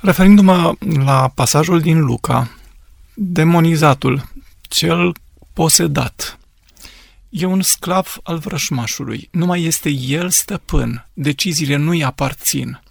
Referindu-mă 0.01 0.75
la 0.79 1.31
pasajul 1.35 1.81
din 1.81 1.99
Luca, 1.99 2.51
demonizatul, 3.13 4.29
cel 4.61 5.15
posedat, 5.53 6.39
e 7.29 7.45
un 7.45 7.61
sclav 7.61 8.17
al 8.23 8.37
vrășmașului. 8.37 9.27
Nu 9.31 9.45
mai 9.45 9.63
este 9.63 9.89
el 9.89 10.29
stăpân, 10.29 11.07
deciziile 11.13 11.75
nu-i 11.75 12.03
aparțin. 12.03 12.81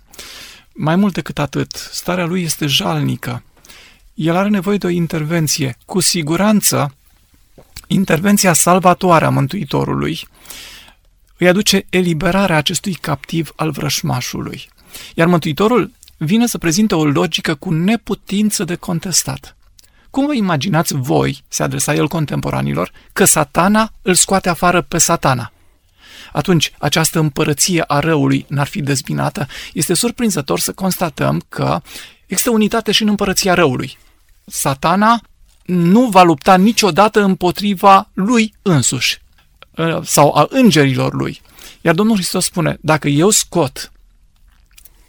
Mai 0.81 0.97
mult 0.97 1.15
decât 1.15 1.39
atât, 1.39 1.89
starea 1.93 2.25
lui 2.25 2.43
este 2.43 2.67
jalnică. 2.67 3.43
El 4.15 4.37
are 4.37 4.49
nevoie 4.49 4.79
de 4.79 4.87
o 4.87 4.89
intervenție. 4.89 5.77
Cu 5.87 6.01
siguranță, 6.01 6.95
intervenția 7.87 8.53
salvatoare 8.53 9.25
a 9.25 9.29
Mântuitorului 9.29 10.21
îi 11.39 11.49
aduce 11.49 11.87
eliberarea 11.91 12.57
acestui 12.57 12.95
captiv 12.95 13.53
al 13.57 13.71
vrășmașului. 13.71 14.69
Iar 15.15 15.27
Mântuitorul 15.27 15.91
vine 16.17 16.47
să 16.47 16.59
prezinte 16.59 16.95
o 16.95 17.05
logică 17.05 17.55
cu 17.55 17.71
neputință 17.71 18.65
de 18.65 18.75
contestat. 18.75 19.57
Cum 20.11 20.27
vă 20.27 20.35
imaginați 20.35 20.95
voi, 20.95 21.45
se 21.49 21.63
adresa 21.63 21.95
el 21.95 22.09
contemporanilor, 22.09 22.93
că 23.13 23.25
satana 23.25 23.93
îl 24.03 24.15
scoate 24.15 24.49
afară 24.49 24.81
pe 24.81 24.99
satana? 24.99 25.53
Atunci 26.33 26.73
această 26.79 27.19
împărăție 27.19 27.85
a 27.87 27.99
răului 27.99 28.47
n-ar 28.49 28.67
fi 28.67 28.81
dezbinată, 28.81 29.47
este 29.73 29.95
surprinzător 29.95 30.59
să 30.59 30.73
constatăm 30.73 31.45
că 31.49 31.81
există 32.27 32.51
unitate 32.51 32.93
și 32.93 33.03
în 33.03 33.09
împărăția 33.09 33.55
răului. 33.55 33.99
Satana 34.47 35.21
nu 35.65 36.07
va 36.07 36.23
lupta 36.23 36.57
niciodată 36.57 37.21
împotriva 37.23 38.11
lui 38.13 38.55
însuși 38.63 39.21
ă, 39.79 40.01
sau 40.05 40.35
a 40.35 40.47
îngerilor 40.51 41.15
lui. 41.15 41.41
Iar 41.81 41.95
Domnul 41.95 42.17
Hristos 42.17 42.45
spune, 42.45 42.79
dacă 42.81 43.09
eu 43.09 43.31
scot 43.31 43.93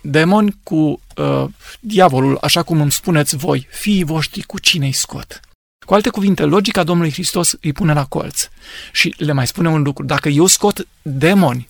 demoni 0.02 0.60
cu 0.64 1.02
uh, 1.16 1.46
diavolul, 1.80 2.38
așa 2.42 2.64
cum 2.64 2.82
îmi 2.82 2.92
spuneți 2.92 3.36
voi, 3.36 3.68
fiii 3.72 4.04
voștri, 4.04 4.42
cu 4.42 4.60
cine 4.60 4.86
îi 4.86 4.92
scot? 4.92 5.40
Cu 5.86 5.94
alte 5.94 6.10
cuvinte, 6.10 6.44
logica 6.44 6.84
Domnului 6.84 7.12
Hristos 7.12 7.58
îi 7.62 7.74
pune 7.74 7.94
la 7.94 8.06
colț. 8.06 8.50
Și 8.92 9.16
le 9.18 9.32
mai 9.32 9.48
spune 9.48 9.70
un 9.70 9.82
lucru, 9.82 10.06
dacă 10.06 10.30
eu 10.30 10.46
scot 10.46 10.88
demoni 11.02 11.68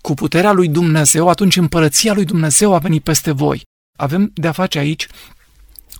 cu 0.00 0.14
puterea 0.14 0.52
lui 0.52 0.68
Dumnezeu, 0.68 1.28
atunci 1.28 1.56
împărăția 1.56 2.12
lui 2.12 2.24
Dumnezeu 2.24 2.74
a 2.74 2.78
venit 2.78 3.02
peste 3.02 3.30
voi. 3.30 3.62
Avem 3.98 4.30
de-a 4.34 4.52
face 4.52 4.78
aici 4.78 5.06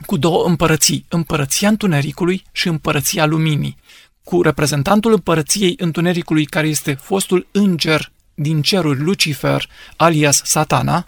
cu 0.07 0.17
două 0.17 0.47
împărății, 0.47 1.05
împărăția 1.09 1.69
întunericului 1.69 2.45
și 2.53 2.69
împărăția 2.69 3.27
luminii, 3.27 3.77
cu 4.25 4.43
reprezentantul 4.43 5.13
împărăției 5.13 5.75
întunericului 5.79 6.45
care 6.45 6.69
este 6.69 6.95
fostul 6.95 7.47
înger 7.51 8.13
din 8.35 8.63
ceruri 8.63 9.01
Lucifer, 9.01 9.69
alias 9.97 10.41
Satana, 10.45 11.07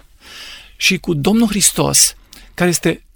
și 0.77 0.99
cu 0.99 1.15
Domnul 1.15 1.47
Hristos, 1.47 2.15
care 2.55 2.71
este 2.71 2.89
uh, 2.89 3.10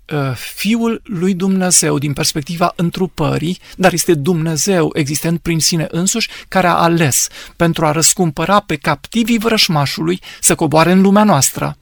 Fiul 0.54 1.00
lui 1.04 1.34
Dumnezeu 1.34 1.98
din 1.98 2.12
perspectiva 2.12 2.72
întrupării, 2.76 3.58
dar 3.76 3.92
este 3.92 4.14
Dumnezeu 4.14 4.90
existent 4.92 5.40
prin 5.40 5.60
sine 5.60 5.86
însuși, 5.90 6.28
care 6.48 6.66
a 6.66 6.74
ales 6.74 7.28
pentru 7.56 7.86
a 7.86 7.90
răscumpăra 7.90 8.60
pe 8.60 8.76
captivii 8.76 9.38
vrășmașului 9.38 10.20
să 10.40 10.54
coboare 10.54 10.90
în 10.90 11.00
lumea 11.00 11.24
noastră, 11.24 11.76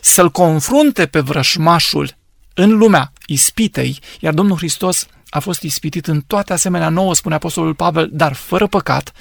să-l 0.00 0.30
confrunte 0.30 1.06
pe 1.06 1.20
vrășmașul 1.20 2.16
în 2.54 2.76
lumea 2.76 3.12
ispitei, 3.26 3.98
iar 4.20 4.34
Domnul 4.34 4.56
Hristos 4.56 5.06
a 5.28 5.38
fost 5.38 5.62
ispitit 5.62 6.06
în 6.06 6.20
toate 6.26 6.52
asemenea 6.52 6.88
nouă, 6.88 7.14
spune 7.14 7.34
Apostolul 7.34 7.74
Pavel, 7.74 8.08
dar 8.12 8.32
fără 8.32 8.66
păcat, 8.66 9.12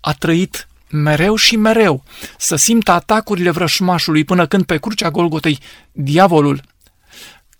a 0.00 0.12
trăit 0.12 0.68
mereu 0.90 1.36
și 1.36 1.56
mereu 1.56 2.04
să 2.38 2.56
simtă 2.56 2.90
atacurile 2.90 3.50
vrășmașului 3.50 4.24
până 4.24 4.46
când 4.46 4.64
pe 4.64 4.76
crucea 4.76 5.10
Golgotei 5.10 5.58
diavolul 5.92 6.62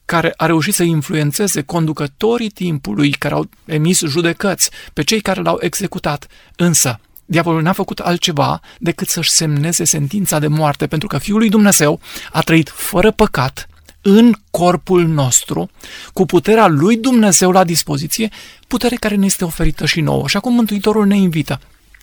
care 0.05 0.33
a 0.37 0.47
reușit 0.47 0.75
să 0.75 0.83
influențeze 0.83 1.63
conducătorii 1.63 2.51
timpului 2.51 3.11
care 3.11 3.35
au 3.35 3.49
emis 3.65 4.01
judecăți 4.01 4.71
pe 4.93 5.03
cei 5.03 5.21
care 5.21 5.41
l-au 5.41 5.59
executat. 5.61 6.27
Însă, 6.57 7.01
diavolul 7.25 7.63
n-a 7.63 7.73
făcut 7.73 7.99
altceva 7.99 8.61
decât 8.79 9.09
să-și 9.09 9.31
semneze 9.31 9.85
sentința 9.85 10.39
de 10.39 10.47
moarte, 10.47 10.87
pentru 10.87 11.09
că 11.09 11.19
Fiul 11.19 11.39
lui 11.39 11.49
Dumnezeu 11.49 12.01
a 12.33 12.41
trăit 12.41 12.69
fără 12.69 13.11
păcat 13.11 13.67
în 14.03 14.33
corpul 14.51 15.07
nostru, 15.07 15.71
cu 16.13 16.27
puterea 16.27 16.67
lui 16.67 16.97
Dumnezeu 16.97 17.51
la 17.51 17.65
dispoziție, 17.65 18.29
putere 18.67 18.97
care 18.97 19.15
ne 19.15 19.25
este 19.25 19.45
oferită 19.45 19.87
și 19.87 20.01
nouă. 20.01 20.29
Și 20.29 20.37
acum 20.37 20.55
Mântuitorul 20.55 21.07
ne 21.07 21.17
invită. 21.17 21.61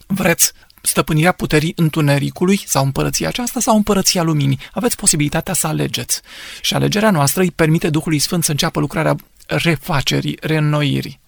Vreți 0.08 0.52
stăpânirea 0.82 1.32
puterii 1.32 1.74
întunericului 1.76 2.64
sau 2.66 2.84
împărăția 2.84 3.28
aceasta 3.28 3.60
sau 3.60 3.76
împărăția 3.76 4.24
luminii. 4.24 4.60
Aveți 4.74 4.96
posibilitatea 4.96 5.54
să 5.54 5.68
alegeți. 5.68 6.22
Și 6.62 6.74
alegerea 6.74 7.12
noastră 7.12 7.42
îi 7.42 7.52
permite 7.52 7.90
Duhului 7.90 8.20
Sfânt 8.20 8.44
să 8.44 8.52
înceapă 8.52 8.80
lucrarea 8.80 9.16
refacerii, 9.46 10.38
reînnoirii. 10.42 11.20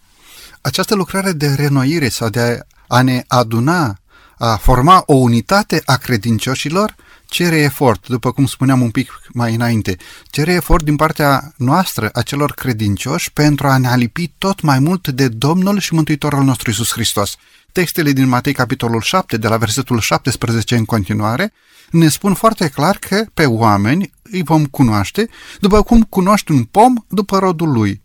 Această 0.62 0.96
lucrare 0.96 1.32
de 1.32 1.48
renoire 1.48 2.10
sau 2.10 2.30
de 2.30 2.60
a 2.88 3.02
ne 3.02 3.24
aduna, 3.28 4.00
a 4.38 4.56
forma 4.56 5.04
o 5.06 5.14
unitate 5.14 5.82
a 5.86 5.96
credincioșilor, 5.96 6.96
cere 7.26 7.56
efort, 7.56 8.08
după 8.08 8.32
cum 8.32 8.46
spuneam 8.46 8.82
un 8.82 8.90
pic 8.90 9.22
mai 9.34 9.54
înainte, 9.54 9.98
cere 10.30 10.52
efort 10.52 10.84
din 10.84 10.96
partea 10.96 11.54
noastră, 11.58 12.10
a 12.14 12.22
celor 12.22 12.52
credincioși, 12.52 13.32
pentru 13.32 13.68
a 13.68 13.78
ne 13.78 13.88
alipi 13.88 14.28
tot 14.38 14.62
mai 14.62 14.80
mult 14.80 15.08
de 15.08 15.28
Domnul 15.28 15.80
și 15.80 15.94
Mântuitorul 15.94 16.44
nostru 16.44 16.70
Isus 16.70 16.92
Hristos. 16.92 17.36
Textele 17.72 18.12
din 18.12 18.28
Matei, 18.28 18.54
capitolul 18.54 19.02
7, 19.02 19.38
de 19.38 19.48
la 19.48 19.58
versetul 19.58 20.00
17 20.00 20.76
în 20.76 20.86
continuare, 20.86 21.54
ne 21.92 22.08
spun 22.08 22.34
foarte 22.34 22.68
clar 22.68 22.98
că 22.98 23.26
pe 23.34 23.46
oameni 23.46 24.12
îi 24.24 24.44
vom 24.44 24.66
cunoaște 24.66 25.30
după 25.60 25.82
cum 25.82 26.02
cunoști 26.02 26.52
un 26.52 26.64
pom 26.64 26.94
după 27.08 27.38
rodul 27.38 27.72
lui. 27.72 28.02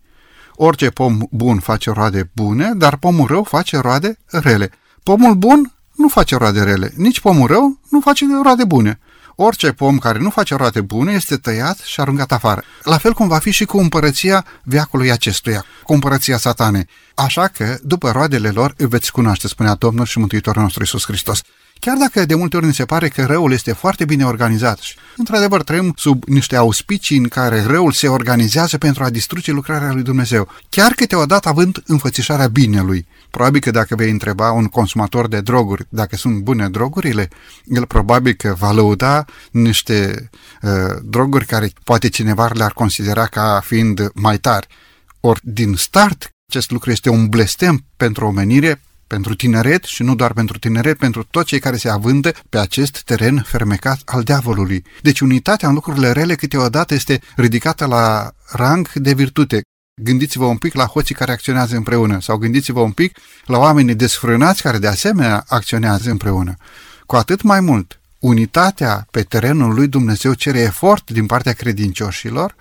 Orice 0.55 0.90
pom 0.90 1.18
bun 1.31 1.59
face 1.59 1.90
roade 1.90 2.31
bune, 2.35 2.72
dar 2.76 2.96
pomul 2.96 3.26
rău 3.26 3.42
face 3.42 3.76
roade 3.79 4.18
rele. 4.26 4.70
Pomul 5.02 5.35
bun 5.35 5.72
nu 5.96 6.09
face 6.09 6.37
roade 6.37 6.62
rele, 6.62 6.92
nici 6.96 7.20
pomul 7.20 7.46
rău 7.46 7.81
nu 7.90 8.00
face 8.00 8.24
roade 8.42 8.64
bune. 8.64 8.98
Orice 9.38 9.72
pom 9.72 9.99
care 9.99 10.18
nu 10.18 10.31
face 10.31 10.55
roade 10.55 10.81
bune 10.81 11.12
este 11.12 11.37
tăiat 11.37 11.79
și 11.79 12.01
aruncat 12.01 12.33
afară. 12.33 12.62
La 12.83 12.99
fel 12.99 13.12
cum 13.12 13.29
va 13.29 13.38
fi 13.38 13.51
și 13.51 13.64
cu 13.64 13.79
împărăția 13.79 14.44
veacului 14.62 15.11
acestuia, 15.11 15.64
cu 15.83 15.92
împărăția 15.92 16.38
satanei. 16.38 16.87
Așa 17.14 17.46
că, 17.46 17.79
după 17.83 18.11
roadele 18.11 18.49
lor, 18.49 18.75
îi 18.77 18.87
veți 18.87 19.12
cunoaște, 19.12 19.49
spunea 19.49 19.75
Domnul 19.75 20.05
și 20.05 20.18
Mântuitorul 20.18 20.62
nostru 20.62 20.83
Isus 20.83 21.05
Hristos. 21.05 21.42
Chiar 21.81 21.96
dacă 21.96 22.25
de 22.25 22.35
multe 22.35 22.57
ori 22.57 22.66
ni 22.66 22.75
se 22.75 22.85
pare 22.85 23.09
că 23.09 23.25
răul 23.25 23.53
este 23.53 23.72
foarte 23.72 24.05
bine 24.05 24.25
organizat 24.25 24.79
și, 24.79 24.96
într-adevăr, 25.16 25.62
trăim 25.62 25.92
sub 25.96 26.22
niște 26.27 26.57
auspicii 26.57 27.16
în 27.16 27.29
care 27.29 27.62
răul 27.62 27.92
se 27.92 28.09
organizează 28.09 28.79
pentru 28.79 29.05
a 29.05 29.11
distruge 29.11 29.53
lucrarea 29.53 29.92
lui 29.92 30.03
Dumnezeu, 30.03 30.49
chiar 30.68 30.92
câteodată 30.92 31.49
având 31.49 31.83
înfățișarea 31.87 32.46
binelui. 32.46 33.07
Probabil 33.31 33.61
că 33.61 33.70
dacă 33.70 33.94
vei 33.94 34.11
întreba 34.11 34.53
un 34.53 34.64
consumator 34.64 35.29
de 35.29 35.40
droguri 35.40 35.87
dacă 35.88 36.16
sunt 36.16 36.42
bune 36.42 36.68
drogurile, 36.68 37.29
el 37.64 37.87
probabil 37.87 38.33
că 38.33 38.55
va 38.59 38.72
lăuda 38.72 39.25
niște 39.50 40.28
uh, 40.62 40.70
droguri 41.02 41.46
care 41.46 41.70
poate 41.84 42.08
cineva 42.08 42.50
le-ar 42.54 42.72
considera 42.72 43.26
ca 43.26 43.60
fiind 43.64 44.10
mai 44.14 44.38
tari. 44.38 44.66
Ori 45.20 45.40
din 45.42 45.74
start, 45.74 46.28
acest 46.48 46.70
lucru 46.70 46.90
este 46.90 47.08
un 47.08 47.28
blestem 47.28 47.84
pentru 47.96 48.26
omenire, 48.26 48.80
pentru 49.06 49.34
tineret 49.34 49.84
și 49.84 50.02
nu 50.02 50.14
doar 50.14 50.32
pentru 50.32 50.58
tineret, 50.58 50.98
pentru 50.98 51.22
toți 51.30 51.46
cei 51.46 51.58
care 51.58 51.76
se 51.76 51.88
avândă 51.88 52.32
pe 52.48 52.58
acest 52.58 53.02
teren 53.02 53.42
fermecat 53.46 54.00
al 54.04 54.22
diavolului. 54.22 54.84
Deci 55.02 55.20
unitatea 55.20 55.68
în 55.68 55.74
lucrurile 55.74 56.12
rele 56.12 56.34
câteodată 56.34 56.94
este 56.94 57.20
ridicată 57.36 57.86
la 57.86 58.32
rang 58.50 58.92
de 58.92 59.12
virtute. 59.12 59.60
Gândiți-vă 60.02 60.44
un 60.44 60.56
pic 60.56 60.74
la 60.74 60.84
hoții 60.84 61.14
care 61.14 61.32
acționează 61.32 61.76
împreună 61.76 62.20
sau 62.20 62.36
gândiți-vă 62.36 62.80
un 62.80 62.92
pic 62.92 63.18
la 63.44 63.58
oamenii 63.58 63.94
desfrânați 63.94 64.62
care 64.62 64.78
de 64.78 64.86
asemenea 64.86 65.44
acționează 65.48 66.10
împreună. 66.10 66.54
Cu 67.06 67.16
atât 67.16 67.42
mai 67.42 67.60
mult, 67.60 68.00
unitatea 68.26 69.06
pe 69.10 69.22
terenul 69.22 69.74
lui 69.74 69.86
Dumnezeu 69.86 70.32
cere 70.32 70.58
efort 70.58 71.10
din 71.10 71.26
partea 71.26 71.52
credincioșilor 71.52 72.54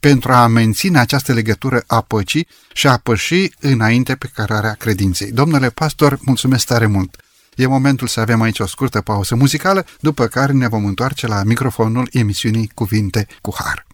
pentru 0.00 0.32
a 0.32 0.46
menține 0.46 0.98
această 0.98 1.32
legătură 1.32 1.82
a 1.86 2.00
păcii 2.00 2.46
și 2.72 2.86
a 2.86 2.96
păși 2.96 3.50
înainte 3.60 4.14
pe 4.14 4.30
cărarea 4.34 4.72
credinței. 4.72 5.30
Domnule 5.30 5.70
pastor, 5.70 6.18
mulțumesc 6.22 6.66
tare 6.66 6.86
mult! 6.86 7.16
E 7.56 7.66
momentul 7.66 8.06
să 8.06 8.20
avem 8.20 8.40
aici 8.40 8.58
o 8.58 8.66
scurtă 8.66 9.00
pauză 9.00 9.34
muzicală, 9.34 9.84
după 10.00 10.26
care 10.26 10.52
ne 10.52 10.68
vom 10.68 10.84
întoarce 10.84 11.26
la 11.26 11.42
microfonul 11.42 12.08
emisiunii 12.12 12.70
Cuvinte 12.74 13.26
cu 13.40 13.54
Har. 13.58 13.86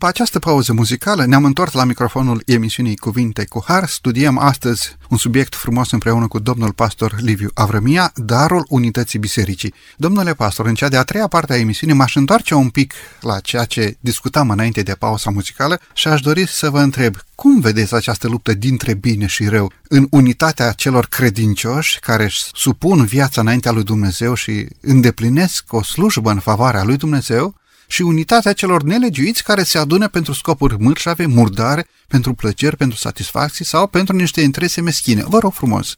După 0.00 0.12
această 0.12 0.38
pauză 0.38 0.72
muzicală, 0.72 1.24
ne-am 1.24 1.44
întors 1.44 1.72
la 1.72 1.84
microfonul 1.84 2.42
emisiunii 2.46 2.96
Cuvinte 2.96 3.44
cu 3.44 3.64
Har. 3.66 3.88
Studiem 3.88 4.38
astăzi 4.38 4.96
un 5.08 5.16
subiect 5.16 5.54
frumos 5.54 5.90
împreună 5.90 6.26
cu 6.28 6.38
domnul 6.38 6.72
pastor 6.72 7.14
Liviu 7.18 7.50
Avrămia, 7.54 8.12
darul 8.14 8.66
unității 8.68 9.18
bisericii. 9.18 9.74
Domnule 9.96 10.34
pastor, 10.34 10.66
în 10.66 10.74
cea 10.74 10.88
de-a 10.88 11.02
treia 11.02 11.26
parte 11.26 11.52
a 11.52 11.56
emisiunii 11.56 11.96
m-aș 11.96 12.14
întoarce 12.14 12.54
un 12.54 12.68
pic 12.68 12.92
la 13.20 13.40
ceea 13.40 13.64
ce 13.64 13.96
discutam 14.00 14.50
înainte 14.50 14.82
de 14.82 14.92
pauza 14.92 15.30
muzicală 15.30 15.80
și 15.94 16.08
aș 16.08 16.20
dori 16.20 16.48
să 16.48 16.70
vă 16.70 16.80
întreb, 16.80 17.16
cum 17.34 17.60
vedeți 17.60 17.94
această 17.94 18.28
luptă 18.28 18.54
dintre 18.54 18.94
bine 18.94 19.26
și 19.26 19.48
rău 19.48 19.72
în 19.88 20.06
unitatea 20.10 20.72
celor 20.72 21.06
credincioși 21.06 21.98
care 21.98 22.24
își 22.24 22.42
supun 22.52 23.04
viața 23.04 23.40
înaintea 23.40 23.72
lui 23.72 23.84
Dumnezeu 23.84 24.34
și 24.34 24.66
îndeplinesc 24.80 25.72
o 25.72 25.82
slujbă 25.82 26.30
în 26.30 26.38
favoarea 26.38 26.84
lui 26.84 26.96
Dumnezeu 26.96 27.54
și 27.90 28.02
unitatea 28.02 28.52
celor 28.52 28.82
nelegiuiți 28.82 29.42
care 29.42 29.62
se 29.62 29.78
adună 29.78 30.08
pentru 30.08 30.32
scopuri 30.32 30.78
mărșave, 30.78 31.26
murdare, 31.26 31.86
pentru 32.08 32.34
plăceri, 32.34 32.76
pentru 32.76 32.98
satisfacții 32.98 33.64
sau 33.64 33.86
pentru 33.86 34.16
niște 34.16 34.40
interese 34.40 34.80
meschine. 34.80 35.22
Vă 35.26 35.38
rog 35.38 35.52
frumos! 35.52 35.96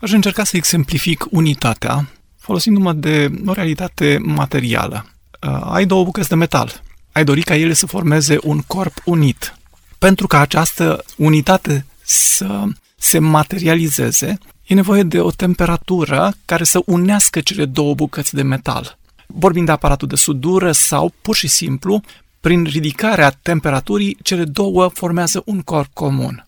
Aș 0.00 0.12
încerca 0.12 0.44
să 0.44 0.56
exemplific 0.56 1.24
unitatea 1.30 2.08
folosindu-mă 2.38 2.92
de 2.92 3.30
o 3.46 3.52
realitate 3.52 4.18
materială. 4.22 5.06
Uh, 5.46 5.60
ai 5.62 5.86
două 5.86 6.04
bucăți 6.04 6.28
de 6.28 6.34
metal. 6.34 6.82
Ai 7.12 7.24
dori 7.24 7.42
ca 7.42 7.56
ele 7.56 7.72
să 7.72 7.86
formeze 7.86 8.38
un 8.42 8.60
corp 8.60 9.02
unit. 9.04 9.54
Pentru 9.98 10.26
ca 10.26 10.40
această 10.40 11.04
unitate 11.16 11.86
să 12.02 12.64
se 12.96 13.18
materializeze, 13.18 14.38
e 14.66 14.74
nevoie 14.74 15.02
de 15.02 15.20
o 15.20 15.30
temperatură 15.30 16.34
care 16.44 16.64
să 16.64 16.82
unească 16.86 17.40
cele 17.40 17.64
două 17.64 17.94
bucăți 17.94 18.34
de 18.34 18.42
metal 18.42 18.98
vorbim 19.38 19.64
de 19.64 19.72
aparatul 19.72 20.08
de 20.08 20.16
sudură 20.16 20.72
sau, 20.72 21.12
pur 21.22 21.34
și 21.34 21.46
simplu, 21.46 22.00
prin 22.40 22.64
ridicarea 22.64 23.30
temperaturii, 23.30 24.16
cele 24.22 24.44
două 24.44 24.88
formează 24.88 25.42
un 25.44 25.62
corp 25.62 25.92
comun. 25.92 26.46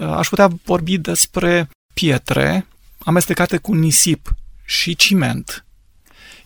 Uh, 0.00 0.06
aș 0.06 0.28
putea 0.28 0.50
vorbi 0.64 0.98
despre 0.98 1.68
pietre 1.94 2.66
amestecate 2.98 3.56
cu 3.56 3.74
nisip 3.74 4.34
și 4.64 4.96
ciment. 4.96 5.64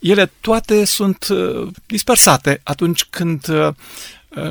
Ele 0.00 0.32
toate 0.40 0.84
sunt 0.84 1.26
uh, 1.28 1.68
dispersate 1.86 2.60
atunci 2.64 3.04
când 3.04 3.48
uh, 3.48 3.74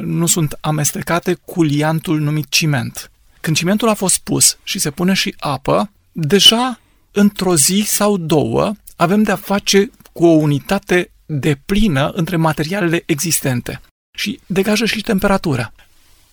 nu 0.02 0.26
sunt 0.26 0.58
amestecate 0.62 1.34
cu 1.34 1.64
liantul 1.64 2.20
numit 2.20 2.50
ciment. 2.50 3.12
Când 3.42 3.56
cimentul 3.56 3.90
a 3.90 3.94
fost 3.94 4.20
pus 4.20 4.58
și 4.64 4.80
se 4.80 4.92
pune 4.92 5.14
și 5.14 5.36
apă, 5.40 5.92
deja 6.12 6.80
într-o 7.12 7.56
zi 7.56 7.84
sau 7.88 8.18
două 8.18 8.74
avem 8.96 9.24
de-a 9.24 9.36
face 9.36 9.92
cu 10.12 10.26
o 10.26 10.30
unitate 10.30 11.10
de 11.26 11.58
plină 11.66 12.10
între 12.10 12.36
materialele 12.36 13.04
existente 13.06 13.82
și 14.18 14.40
degajă 14.46 14.86
și 14.86 15.02
temperatura. 15.02 15.72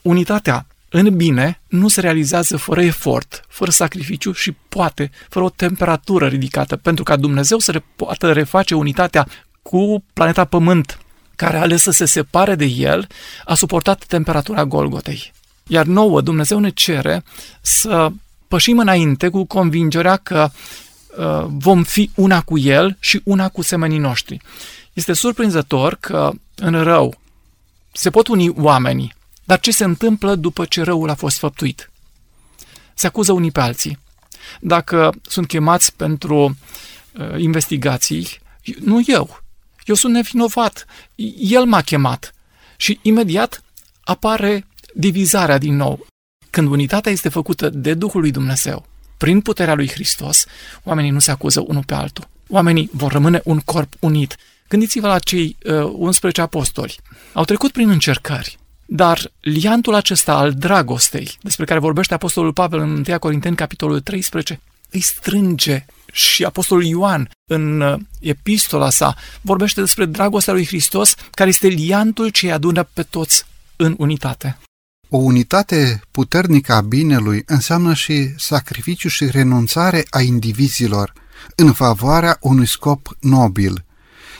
Unitatea 0.02 0.66
în 0.88 1.16
bine 1.16 1.60
nu 1.68 1.88
se 1.88 2.00
realizează 2.00 2.56
fără 2.56 2.82
efort, 2.82 3.44
fără 3.48 3.70
sacrificiu 3.70 4.32
și 4.32 4.52
poate 4.68 5.10
fără 5.28 5.44
o 5.44 5.50
temperatură 5.50 6.26
ridicată, 6.26 6.76
pentru 6.76 7.04
ca 7.04 7.16
Dumnezeu 7.16 7.58
să 7.58 7.70
re- 7.70 7.84
poată 7.96 8.32
reface 8.32 8.74
unitatea 8.74 9.28
cu 9.62 10.04
planeta 10.12 10.44
Pământ, 10.44 10.98
care 11.36 11.56
a 11.56 11.60
ales 11.60 11.82
să 11.82 11.90
se 11.90 12.04
separe 12.04 12.54
de 12.54 12.64
el, 12.64 13.06
a 13.44 13.54
suportat 13.54 14.04
temperatura 14.04 14.64
Golgotei. 14.64 15.32
Iar 15.66 15.86
nouă, 15.86 16.20
Dumnezeu 16.20 16.58
ne 16.58 16.70
cere 16.70 17.24
să 17.60 18.08
pășim 18.48 18.78
înainte 18.78 19.28
cu 19.28 19.44
convingerea 19.44 20.16
că 20.16 20.50
uh, 21.18 21.44
vom 21.48 21.82
fi 21.82 22.10
una 22.14 22.40
cu 22.40 22.58
El 22.58 22.96
și 23.00 23.20
una 23.24 23.48
cu 23.48 23.62
semenii 23.62 23.98
noștri. 23.98 24.40
Este 24.92 25.12
surprinzător 25.12 25.94
că 26.00 26.32
în 26.56 26.82
rău 26.82 27.20
se 27.92 28.10
pot 28.10 28.28
uni 28.28 28.48
oamenii, 28.48 29.14
dar 29.44 29.60
ce 29.60 29.70
se 29.70 29.84
întâmplă 29.84 30.34
după 30.34 30.64
ce 30.64 30.82
răul 30.82 31.10
a 31.10 31.14
fost 31.14 31.38
făptuit? 31.38 31.90
Se 32.94 33.06
acuză 33.06 33.32
unii 33.32 33.50
pe 33.50 33.60
alții. 33.60 33.98
Dacă 34.60 35.14
sunt 35.22 35.46
chemați 35.46 35.94
pentru 35.94 36.56
uh, 37.12 37.34
investigații, 37.36 38.28
nu 38.80 39.02
eu. 39.06 39.42
Eu 39.84 39.94
sunt 39.94 40.12
nevinovat. 40.12 40.86
El 41.38 41.64
m-a 41.64 41.80
chemat. 41.80 42.34
Și 42.76 42.98
imediat 43.02 43.62
apare 44.04 44.66
divizarea 44.94 45.58
din 45.58 45.76
nou. 45.76 46.06
Când 46.50 46.68
unitatea 46.68 47.12
este 47.12 47.28
făcută 47.28 47.68
de 47.68 47.94
Duhul 47.94 48.20
lui 48.20 48.30
Dumnezeu, 48.30 48.86
prin 49.16 49.40
puterea 49.40 49.74
lui 49.74 49.88
Hristos, 49.88 50.44
oamenii 50.82 51.10
nu 51.10 51.18
se 51.18 51.30
acuză 51.30 51.64
unul 51.66 51.84
pe 51.84 51.94
altul. 51.94 52.28
Oamenii 52.48 52.90
vor 52.92 53.12
rămâne 53.12 53.40
un 53.44 53.58
corp 53.58 53.92
unit. 53.98 54.36
Gândiți-vă 54.72 55.06
la 55.06 55.18
cei 55.18 55.56
uh, 55.64 55.92
11 55.92 56.40
apostoli. 56.40 56.98
Au 57.32 57.44
trecut 57.44 57.72
prin 57.72 57.88
încercări. 57.88 58.58
Dar 58.86 59.32
liantul 59.40 59.94
acesta 59.94 60.34
al 60.34 60.52
dragostei, 60.52 61.38
despre 61.42 61.64
care 61.64 61.78
vorbește 61.78 62.14
Apostolul 62.14 62.52
Pavel 62.52 62.80
în 62.80 63.04
1 63.08 63.18
Corinteni, 63.18 63.56
capitolul 63.56 64.00
13, 64.00 64.60
îi 64.90 65.00
strânge 65.00 65.84
și 66.12 66.44
Apostolul 66.44 66.84
Ioan 66.84 67.30
în 67.50 67.80
uh, 67.80 68.00
epistola 68.20 68.90
sa 68.90 69.16
vorbește 69.40 69.80
despre 69.80 70.04
dragostea 70.04 70.52
lui 70.52 70.66
Hristos, 70.66 71.14
care 71.30 71.48
este 71.48 71.68
liantul 71.68 72.28
ce 72.28 72.46
îi 72.46 72.52
adună 72.52 72.82
pe 72.82 73.02
toți 73.02 73.44
în 73.76 73.94
unitate. 73.98 74.58
O 75.08 75.16
unitate 75.16 76.02
puternică 76.10 76.72
a 76.72 76.80
binelui 76.80 77.42
înseamnă 77.46 77.94
și 77.94 78.34
sacrificiu 78.36 79.08
și 79.08 79.30
renunțare 79.30 80.04
a 80.10 80.20
indivizilor 80.20 81.12
în 81.56 81.72
favoarea 81.72 82.36
unui 82.40 82.66
scop 82.66 83.16
nobil. 83.20 83.84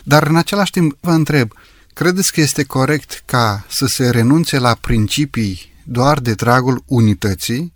Dar 0.03 0.27
în 0.27 0.37
același 0.37 0.71
timp 0.71 0.97
vă 1.01 1.11
întreb, 1.11 1.53
credeți 1.93 2.33
că 2.33 2.41
este 2.41 2.65
corect 2.65 3.23
ca 3.27 3.65
să 3.69 3.87
se 3.87 4.11
renunțe 4.11 4.59
la 4.59 4.75
principii 4.81 5.73
doar 5.85 6.21
de 6.21 6.35
dragul 6.35 6.83
unității? 6.87 7.73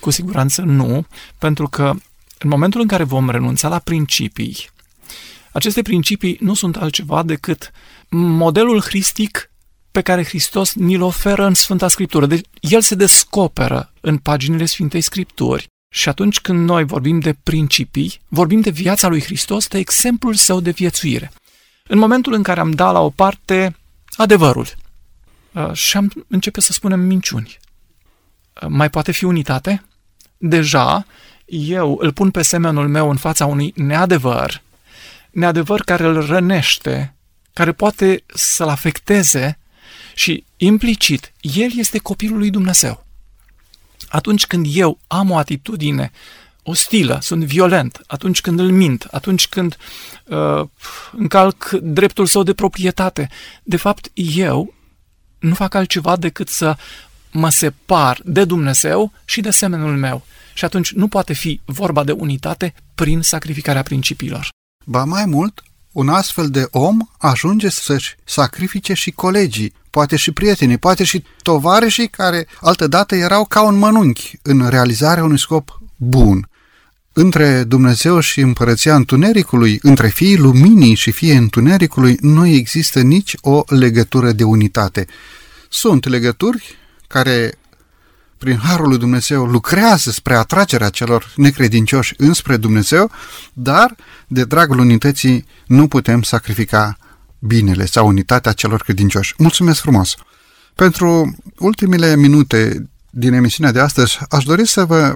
Cu 0.00 0.10
siguranță 0.10 0.62
nu, 0.62 1.06
pentru 1.38 1.68
că 1.68 1.92
în 2.38 2.48
momentul 2.48 2.80
în 2.80 2.86
care 2.86 3.04
vom 3.04 3.30
renunța 3.30 3.68
la 3.68 3.78
principii, 3.78 4.68
aceste 5.52 5.82
principii 5.82 6.36
nu 6.40 6.54
sunt 6.54 6.76
altceva 6.76 7.22
decât 7.22 7.70
modelul 8.08 8.80
hristic 8.80 9.50
pe 9.90 10.02
care 10.02 10.24
Hristos 10.24 10.74
ni-l 10.74 11.02
oferă 11.02 11.46
în 11.46 11.54
Sfânta 11.54 11.88
Scriptură. 11.88 12.26
Deci 12.26 12.46
el 12.60 12.80
se 12.80 12.94
descoperă 12.94 13.92
în 14.00 14.18
paginile 14.18 14.64
Sfintei 14.64 15.00
Scripturi 15.00 15.66
și 15.94 16.08
atunci 16.08 16.40
când 16.40 16.68
noi 16.68 16.84
vorbim 16.84 17.18
de 17.18 17.36
principii, 17.42 18.20
vorbim 18.28 18.60
de 18.60 18.70
viața 18.70 19.08
lui 19.08 19.22
Hristos, 19.22 19.68
de 19.68 19.78
exemplul 19.78 20.34
său 20.34 20.60
de 20.60 20.70
viețuire. 20.70 21.32
În 21.86 21.98
momentul 21.98 22.32
în 22.32 22.42
care 22.42 22.60
am 22.60 22.70
dat 22.70 22.92
la 22.92 23.00
o 23.00 23.10
parte 23.10 23.76
adevărul 24.16 24.66
uh, 25.52 25.72
și 25.72 25.96
am 25.96 26.12
începe 26.28 26.60
să 26.60 26.72
spunem 26.72 27.00
minciuni, 27.00 27.58
uh, 28.62 28.68
mai 28.68 28.90
poate 28.90 29.12
fi 29.12 29.24
unitate? 29.24 29.84
Deja 30.36 31.06
eu 31.46 31.98
îl 32.00 32.12
pun 32.12 32.30
pe 32.30 32.42
semenul 32.42 32.88
meu 32.88 33.10
în 33.10 33.16
fața 33.16 33.46
unui 33.46 33.72
neadevăr, 33.76 34.62
neadevăr 35.30 35.80
care 35.80 36.04
îl 36.04 36.26
rănește, 36.26 37.14
care 37.52 37.72
poate 37.72 38.22
să-l 38.26 38.68
afecteze 38.68 39.58
și 40.14 40.44
implicit, 40.56 41.32
el 41.40 41.70
este 41.76 41.98
copilul 41.98 42.38
lui 42.38 42.50
Dumnezeu. 42.50 43.04
Atunci 44.08 44.46
când 44.46 44.66
eu 44.68 44.98
am 45.06 45.30
o 45.30 45.36
atitudine 45.36 46.10
ostilă, 46.66 47.18
sunt 47.22 47.44
violent, 47.44 48.00
atunci 48.06 48.40
când 48.40 48.58
îl 48.58 48.70
mint, 48.70 49.06
atunci 49.10 49.48
când 49.48 49.76
uh, 50.24 50.68
încalc 51.12 51.70
dreptul 51.70 52.26
său 52.26 52.42
de 52.42 52.54
proprietate, 52.54 53.28
de 53.62 53.76
fapt 53.76 54.10
eu 54.14 54.74
nu 55.38 55.54
fac 55.54 55.74
altceva 55.74 56.16
decât 56.16 56.48
să 56.48 56.76
mă 57.32 57.48
separ 57.48 58.20
de 58.24 58.44
Dumnezeu 58.44 59.12
și 59.24 59.40
de 59.40 59.50
semenul 59.50 59.96
meu. 59.96 60.24
Și 60.54 60.64
atunci 60.64 60.92
nu 60.92 61.08
poate 61.08 61.32
fi 61.32 61.60
vorba 61.64 62.04
de 62.04 62.12
unitate 62.12 62.74
prin 62.94 63.22
sacrificarea 63.22 63.82
principiilor. 63.82 64.48
Ba 64.84 65.04
mai 65.04 65.24
mult, 65.24 65.62
un 65.92 66.08
astfel 66.08 66.50
de 66.50 66.68
om 66.70 66.98
ajunge 67.18 67.68
să-și 67.68 68.16
sacrifice 68.24 68.92
și 68.92 69.10
colegii, 69.10 69.72
poate 69.90 70.16
și 70.16 70.32
prietenii, 70.32 70.78
poate 70.78 71.04
și 71.04 71.24
tovarășii 71.42 72.08
care 72.08 72.46
altădată 72.60 73.14
erau 73.14 73.44
ca 73.44 73.62
un 73.62 73.78
mănunchi 73.78 74.38
în 74.42 74.68
realizarea 74.68 75.24
unui 75.24 75.38
scop 75.38 75.80
bun. 75.96 76.48
Între 77.18 77.64
Dumnezeu 77.64 78.20
și 78.20 78.40
împărăția 78.40 78.94
întunericului, 78.94 79.78
între 79.82 80.08
fiii 80.08 80.36
luminii 80.36 80.94
și 80.94 81.10
fiii 81.10 81.36
întunericului, 81.36 82.16
nu 82.20 82.46
există 82.46 83.00
nici 83.00 83.34
o 83.40 83.62
legătură 83.66 84.32
de 84.32 84.44
unitate. 84.44 85.06
Sunt 85.68 86.08
legături 86.08 86.76
care 87.06 87.58
prin 88.38 88.58
Harul 88.58 88.88
lui 88.88 88.98
Dumnezeu, 88.98 89.44
lucrează 89.44 90.10
spre 90.10 90.34
atragerea 90.34 90.88
celor 90.88 91.32
necredincioși 91.36 92.14
înspre 92.16 92.56
Dumnezeu, 92.56 93.10
dar 93.52 93.96
de 94.26 94.44
dragul 94.44 94.78
unității 94.78 95.44
nu 95.66 95.88
putem 95.88 96.22
sacrifica 96.22 96.96
binele 97.38 97.86
sau 97.86 98.06
unitatea 98.06 98.52
celor 98.52 98.82
credincioși. 98.82 99.34
Mulțumesc 99.38 99.80
frumos! 99.80 100.14
Pentru 100.74 101.36
ultimele 101.58 102.16
minute 102.16 102.88
din 103.10 103.32
emisiunea 103.32 103.72
de 103.72 103.80
astăzi, 103.80 104.18
aș 104.28 104.44
dori 104.44 104.66
să 104.66 104.84
vă 104.84 105.14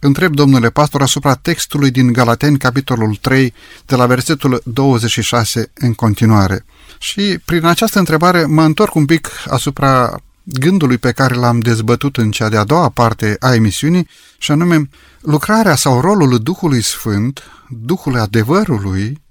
întreb, 0.00 0.34
domnule 0.34 0.70
pastor, 0.70 1.02
asupra 1.02 1.34
textului 1.34 1.90
din 1.90 2.12
Galateni, 2.12 2.58
capitolul 2.58 3.16
3, 3.16 3.54
de 3.86 3.96
la 3.96 4.06
versetul 4.06 4.62
26 4.64 5.70
în 5.74 5.94
continuare. 5.94 6.64
Și 6.98 7.38
prin 7.44 7.64
această 7.64 7.98
întrebare 7.98 8.44
mă 8.44 8.62
întorc 8.62 8.94
un 8.94 9.04
pic 9.04 9.28
asupra 9.48 10.20
gândului 10.42 10.98
pe 10.98 11.12
care 11.12 11.34
l-am 11.34 11.60
dezbătut 11.60 12.16
în 12.16 12.30
cea 12.30 12.48
de-a 12.48 12.64
doua 12.64 12.88
parte 12.88 13.36
a 13.40 13.54
emisiunii, 13.54 14.08
și 14.38 14.50
anume 14.50 14.88
lucrarea 15.20 15.74
sau 15.74 16.00
rolul 16.00 16.38
Duhului 16.38 16.82
Sfânt, 16.82 17.42
Duhul 17.68 18.18
adevărului, 18.18 19.22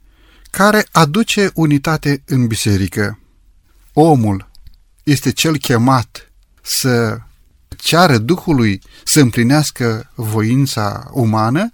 care 0.49 0.87
aduce 0.91 1.51
unitate 1.53 2.23
în 2.25 2.47
biserică. 2.47 3.19
Omul 3.93 4.49
este 5.03 5.31
cel 5.31 5.57
chemat 5.57 6.31
să 6.61 7.17
ceară 7.81 8.17
Duhului 8.17 8.81
să 9.03 9.19
împlinească 9.19 10.11
voința 10.15 11.09
umană 11.11 11.71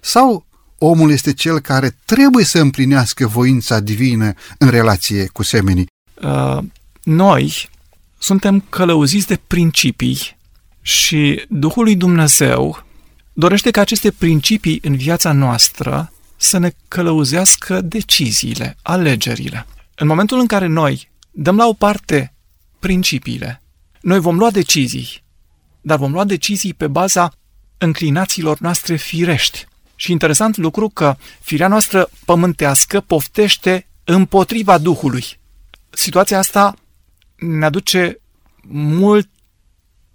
sau 0.00 0.46
omul 0.78 1.10
este 1.10 1.32
cel 1.32 1.58
care 1.58 1.96
trebuie 2.04 2.44
să 2.44 2.58
împlinească 2.58 3.26
voința 3.26 3.80
divină 3.80 4.32
în 4.58 4.68
relație 4.68 5.28
cu 5.32 5.42
semenii? 5.42 5.86
Uh, 6.22 6.58
noi 7.02 7.68
suntem 8.18 8.64
călăuziți 8.68 9.26
de 9.26 9.40
principii 9.46 10.36
și 10.82 11.44
Duhul 11.48 11.84
lui 11.84 11.96
Dumnezeu 11.96 12.84
dorește 13.32 13.70
ca 13.70 13.80
aceste 13.80 14.10
principii 14.10 14.78
în 14.82 14.96
viața 14.96 15.32
noastră 15.32 16.12
să 16.36 16.58
ne 16.58 16.70
călăuzească 16.88 17.80
deciziile, 17.80 18.76
alegerile. 18.82 19.66
În 19.94 20.06
momentul 20.06 20.38
în 20.38 20.46
care 20.46 20.66
noi 20.66 21.10
dăm 21.30 21.56
la 21.56 21.66
o 21.66 21.72
parte 21.72 22.34
principiile, 22.78 23.62
noi 24.00 24.18
vom 24.18 24.36
lua 24.36 24.50
decizii, 24.50 25.23
dar 25.84 25.98
vom 25.98 26.12
lua 26.12 26.24
decizii 26.24 26.74
pe 26.74 26.86
baza 26.86 27.32
înclinațiilor 27.78 28.58
noastre 28.58 28.96
firești. 28.96 29.66
Și 29.96 30.12
interesant 30.12 30.56
lucru 30.56 30.88
că 30.88 31.16
firea 31.40 31.68
noastră 31.68 32.08
pământească 32.24 33.00
poftește 33.00 33.86
împotriva 34.04 34.78
Duhului. 34.78 35.24
Situația 35.90 36.38
asta 36.38 36.74
ne 37.36 37.64
aduce 37.64 38.18
mult 38.68 39.28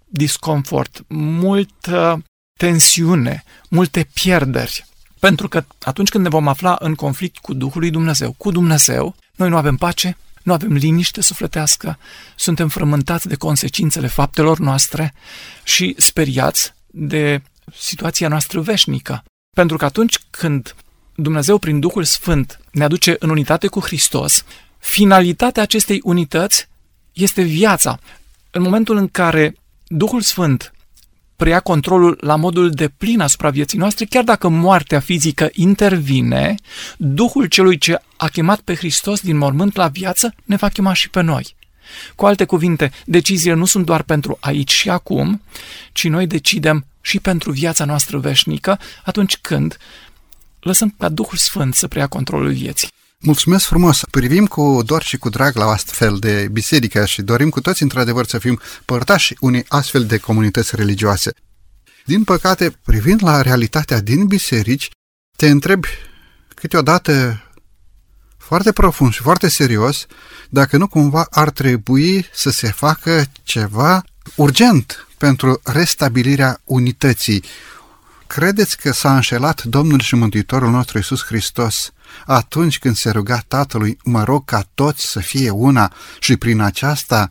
disconfort, 0.06 1.04
multă 1.08 2.22
tensiune, 2.58 3.44
multe 3.68 4.08
pierderi. 4.12 4.84
Pentru 5.18 5.48
că 5.48 5.64
atunci 5.82 6.08
când 6.08 6.24
ne 6.24 6.30
vom 6.30 6.48
afla 6.48 6.76
în 6.78 6.94
conflict 6.94 7.38
cu 7.38 7.54
Duhul 7.54 7.80
lui 7.80 7.90
Dumnezeu, 7.90 8.34
cu 8.36 8.50
Dumnezeu, 8.50 9.14
noi 9.36 9.48
nu 9.48 9.56
avem 9.56 9.76
pace, 9.76 10.16
nu 10.50 10.56
avem 10.56 10.72
liniște 10.72 11.20
sufletească, 11.20 11.98
suntem 12.36 12.68
frământați 12.68 13.28
de 13.28 13.34
consecințele 13.34 14.06
faptelor 14.06 14.58
noastre 14.58 15.14
și 15.62 15.94
speriați 15.98 16.74
de 16.86 17.42
situația 17.78 18.28
noastră 18.28 18.60
veșnică. 18.60 19.24
Pentru 19.56 19.76
că 19.76 19.84
atunci 19.84 20.18
când 20.30 20.74
Dumnezeu 21.14 21.58
prin 21.58 21.80
Duhul 21.80 22.04
Sfânt 22.04 22.60
ne 22.72 22.84
aduce 22.84 23.16
în 23.18 23.30
unitate 23.30 23.66
cu 23.66 23.80
Hristos, 23.80 24.44
finalitatea 24.78 25.62
acestei 25.62 26.00
unități 26.02 26.68
este 27.12 27.42
viața. 27.42 27.98
În 28.50 28.62
momentul 28.62 28.96
în 28.96 29.08
care 29.08 29.56
Duhul 29.86 30.20
Sfânt 30.20 30.72
preia 31.36 31.60
controlul 31.60 32.18
la 32.20 32.36
modul 32.36 32.70
de 32.70 32.88
plin 32.88 33.20
asupra 33.20 33.50
vieții 33.50 33.78
noastre, 33.78 34.04
chiar 34.04 34.24
dacă 34.24 34.48
moartea 34.48 35.00
fizică 35.00 35.48
intervine, 35.52 36.54
Duhul 36.96 37.46
celui 37.46 37.78
ce 37.78 38.00
a 38.20 38.28
chemat 38.28 38.60
pe 38.60 38.74
Hristos 38.74 39.20
din 39.20 39.36
mormânt 39.36 39.76
la 39.76 39.88
viață 39.88 40.34
ne 40.44 40.56
va 40.56 40.68
chema 40.68 40.92
și 40.92 41.10
pe 41.10 41.20
noi. 41.20 41.56
Cu 42.14 42.26
alte 42.26 42.44
cuvinte, 42.44 42.92
deciziile 43.04 43.54
nu 43.54 43.64
sunt 43.64 43.84
doar 43.84 44.02
pentru 44.02 44.36
aici 44.40 44.72
și 44.72 44.90
acum, 44.90 45.42
ci 45.92 46.04
noi 46.04 46.26
decidem 46.26 46.86
și 47.00 47.20
pentru 47.20 47.52
viața 47.52 47.84
noastră 47.84 48.18
veșnică 48.18 48.78
atunci 49.04 49.36
când 49.36 49.76
lăsăm 50.60 50.94
ca 50.98 51.08
Duhul 51.08 51.38
Sfânt 51.38 51.74
să 51.74 51.88
preia 51.88 52.06
controlul 52.06 52.52
vieții. 52.52 52.88
Mulțumesc 53.18 53.66
frumos! 53.66 54.00
Privim 54.10 54.46
cu 54.46 54.82
dor 54.84 55.02
și 55.02 55.16
cu 55.16 55.28
drag 55.28 55.56
la 55.56 55.64
astfel 55.64 56.16
de 56.18 56.48
biserică 56.52 57.04
și 57.04 57.22
dorim 57.22 57.48
cu 57.48 57.60
toți, 57.60 57.82
într-adevăr, 57.82 58.26
să 58.26 58.38
fim 58.38 58.60
părtași 58.84 59.34
unei 59.40 59.64
astfel 59.68 60.04
de 60.06 60.18
comunități 60.18 60.76
religioase. 60.76 61.32
Din 62.04 62.24
păcate, 62.24 62.76
privind 62.84 63.22
la 63.22 63.42
realitatea 63.42 64.00
din 64.00 64.26
biserici, 64.26 64.88
te 65.36 65.48
întrebi 65.48 65.88
câteodată 66.54 67.42
foarte 68.50 68.72
profund 68.72 69.12
și 69.12 69.22
foarte 69.22 69.48
serios 69.48 70.06
dacă 70.48 70.76
nu 70.76 70.86
cumva 70.86 71.26
ar 71.30 71.50
trebui 71.50 72.26
să 72.32 72.50
se 72.50 72.70
facă 72.70 73.24
ceva 73.42 74.04
urgent 74.34 75.06
pentru 75.18 75.60
restabilirea 75.64 76.60
unității. 76.64 77.44
Credeți 78.26 78.76
că 78.76 78.92
s-a 78.92 79.14
înșelat 79.14 79.62
Domnul 79.62 80.00
și 80.00 80.14
Mântuitorul 80.14 80.70
nostru 80.70 80.96
Iisus 80.96 81.24
Hristos 81.24 81.92
atunci 82.26 82.78
când 82.78 82.96
se 82.96 83.10
ruga 83.10 83.42
Tatălui, 83.48 83.98
mă 84.04 84.24
rog 84.24 84.44
ca 84.44 84.64
toți 84.74 85.06
să 85.06 85.20
fie 85.20 85.50
una 85.50 85.92
și 86.18 86.36
prin 86.36 86.60
aceasta 86.60 87.30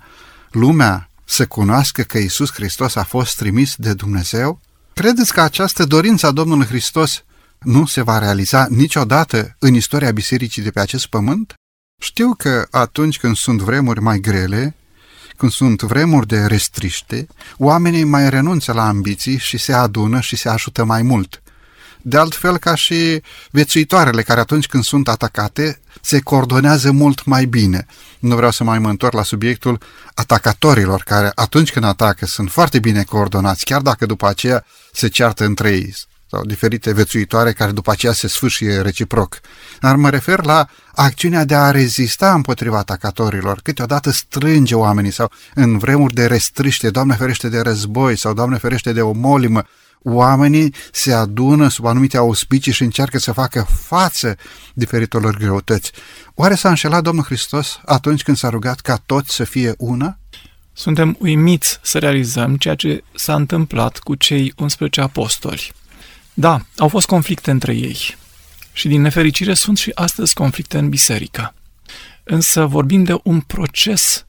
lumea 0.51 1.09
să 1.26 1.45
cunoască 1.45 2.01
că 2.01 2.17
Isus 2.17 2.51
Hristos 2.53 2.95
a 2.95 3.03
fost 3.03 3.38
trimis 3.38 3.76
de 3.78 3.93
Dumnezeu? 3.93 4.59
Credeți 4.93 5.34
că 5.34 5.41
această 5.41 5.84
dorință 5.84 6.28
a 6.28 6.32
Domnului 6.32 6.65
Hristos 6.65 7.24
nu 7.60 7.86
se 7.86 8.01
va 8.01 8.20
realiza 8.20 8.68
niciodată 8.70 9.55
în 9.60 9.74
istoria 9.74 10.12
bisericii 10.12 10.62
de 10.62 10.72
pe 10.72 10.80
acest 10.80 11.07
pământ? 11.07 11.53
Știu 12.01 12.34
că 12.38 12.68
atunci 12.72 13.20
când 13.20 13.36
sunt 13.36 13.62
vremuri 13.62 14.01
mai 14.01 14.20
grele, 14.20 14.76
când 15.38 15.51
sunt 15.51 15.82
vremuri 15.82 16.28
de 16.28 16.45
restriște, 16.45 17.28
oamenii 17.57 18.03
mai 18.03 18.30
renunță 18.30 18.74
la 18.74 18.88
ambiții 18.88 19.38
și 19.38 19.57
se 19.57 19.74
adună 19.74 20.20
și 20.20 20.36
se 20.36 20.49
ajută 20.49 20.84
mai 20.84 21.01
mult. 21.01 21.41
De 22.01 22.18
altfel 22.18 22.57
ca 22.57 22.76
și 22.76 23.22
viețuitoarele 23.51 24.22
care 24.22 24.39
atunci 24.39 24.68
când 24.68 24.84
sunt 24.84 25.07
atacate 25.07 25.80
se 26.01 26.20
coordonează 26.20 26.91
mult 26.91 27.26
mai 27.26 27.45
bine. 27.45 27.86
Nu 28.20 28.36
vreau 28.36 28.51
să 28.51 28.64
mai 28.64 28.80
mă 28.80 28.89
întorc 28.89 29.14
la 29.14 29.24
subiectul 29.24 29.82
atacatorilor 30.14 31.01
care 31.01 31.32
atunci 31.36 31.72
când 31.72 31.86
atacă 31.86 32.26
sunt 32.26 32.51
foarte 32.51 32.80
bine 32.80 33.03
coordonați, 33.03 33.66
chiar 33.66 33.82
dacă 33.82 34.05
după 34.05 34.28
aceea 34.28 34.66
se 34.91 35.07
ceartă 35.07 35.45
între 35.45 35.70
ei 35.70 35.93
sau 36.30 36.45
diferite 36.45 36.93
vețuitoare 36.93 37.53
care 37.53 37.71
după 37.71 37.91
aceea 37.91 38.13
se 38.13 38.27
sfârșie 38.27 38.82
reciproc. 38.82 39.39
Dar 39.80 39.95
mă 39.95 40.09
refer 40.09 40.45
la 40.45 40.67
acțiunea 40.95 41.45
de 41.45 41.55
a 41.55 41.71
rezista 41.71 42.34
împotriva 42.34 42.77
atacatorilor. 42.77 43.59
Câteodată 43.63 44.11
strânge 44.11 44.75
oamenii 44.75 45.11
sau 45.11 45.32
în 45.53 45.77
vremuri 45.77 46.13
de 46.13 46.25
restriște, 46.25 46.89
Doamne 46.89 47.15
ferește 47.15 47.49
de 47.49 47.59
război 47.59 48.17
sau 48.17 48.34
Doamne 48.34 48.57
ferește 48.57 48.93
de 48.93 49.01
o 49.01 49.11
molimă, 49.11 49.63
oamenii 50.03 50.73
se 50.91 51.13
adună 51.13 51.67
sub 51.67 51.86
anumite 51.86 52.17
auspicii 52.17 52.71
și 52.71 52.84
încearcă 52.84 53.17
să 53.17 53.32
facă 53.32 53.67
față 53.86 54.36
diferitelor 54.73 55.38
greutăți. 55.38 55.91
Oare 56.36 56.55
s-a 56.55 56.69
înșelat 56.69 57.03
Domnul 57.03 57.23
Hristos 57.23 57.80
atunci 57.86 58.23
când 58.23 58.38
s-a 58.38 58.49
rugat 58.49 58.80
ca 58.80 59.01
toți 59.05 59.36
să 59.36 59.43
fie 59.43 59.73
una? 59.77 60.17
Suntem 60.73 61.15
uimiți 61.19 61.80
să 61.82 61.97
realizăm 61.97 62.55
ceea 62.55 62.75
ce 62.75 63.03
s-a 63.15 63.36
întâmplat 63.36 63.97
cu 63.97 64.15
cei 64.15 64.53
11 64.57 65.01
apostoli. 65.01 65.71
Da, 66.34 66.61
au 66.77 66.88
fost 66.88 67.07
conflicte 67.07 67.51
între 67.51 67.73
ei 67.73 68.17
și 68.73 68.88
din 68.88 69.01
nefericire 69.01 69.53
sunt 69.53 69.77
și 69.77 69.91
astăzi 69.93 70.34
conflicte 70.34 70.77
în 70.77 70.89
biserică. 70.89 71.53
Însă 72.23 72.65
vorbim 72.65 73.03
de 73.03 73.19
un 73.23 73.41
proces 73.41 74.25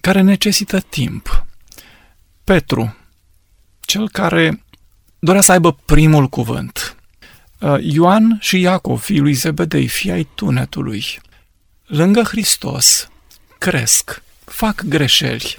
care 0.00 0.20
necesită 0.20 0.80
timp. 0.80 1.46
Petru, 2.44 2.96
cel 3.80 4.08
care 4.08 4.64
dorea 5.18 5.40
să 5.40 5.52
aibă 5.52 5.72
primul 5.72 6.28
cuvânt. 6.28 6.96
Uh, 7.60 7.76
Ioan 7.80 8.38
și 8.40 8.60
Iacov, 8.60 9.00
fiii 9.00 9.20
lui 9.20 9.32
Zebedei, 9.32 9.88
fii 9.88 10.10
ai 10.10 10.28
tunetului, 10.34 11.04
lângă 11.86 12.22
Hristos, 12.22 13.08
cresc, 13.58 14.22
fac 14.44 14.82
greșeli, 14.82 15.58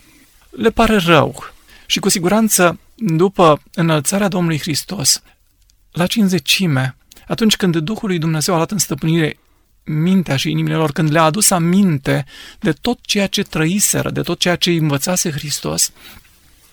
le 0.49 0.69
pare 0.69 0.97
rău 0.97 1.53
și 1.85 1.99
cu 1.99 2.09
siguranță 2.09 2.79
după 2.95 3.61
înălțarea 3.73 4.27
Domnului 4.27 4.59
Hristos 4.59 5.21
la 5.95 6.07
cinzecime, 6.07 6.97
atunci 7.27 7.55
când 7.55 7.77
Duhul 7.77 8.09
lui 8.09 8.19
Dumnezeu 8.19 8.53
a 8.53 8.57
luat 8.57 8.71
în 8.71 8.77
stăpânire 8.77 9.39
mintea 9.83 10.35
și 10.35 10.49
inimile 10.49 10.75
lor, 10.75 10.91
când 10.91 11.11
le-a 11.11 11.23
adus 11.23 11.49
aminte 11.49 12.25
de 12.59 12.71
tot 12.71 12.99
ceea 13.01 13.27
ce 13.27 13.43
trăiseră, 13.43 14.09
de 14.09 14.21
tot 14.21 14.39
ceea 14.39 14.55
ce 14.55 14.69
îi 14.69 14.77
învățase 14.77 15.31
Hristos, 15.31 15.91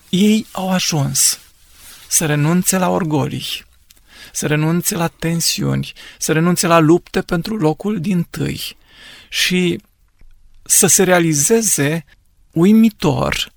ei 0.09 0.47
au 0.53 0.71
ajuns 0.71 1.39
să 2.09 2.27
renunțe 2.27 2.79
la 2.79 2.89
orgolii, 2.89 3.65
să 4.33 4.47
renunțe 4.47 4.95
la 4.95 5.07
tensiuni, 5.07 5.93
să 6.19 6.33
renunțe 6.33 6.67
la 6.67 6.79
lupte 6.79 7.21
pentru 7.21 7.57
locul 7.57 8.01
din 8.01 8.27
tâi 8.31 8.77
și 9.29 9.81
să 10.63 10.87
se 10.87 11.03
realizeze 11.03 12.05
uimitor 12.51 13.53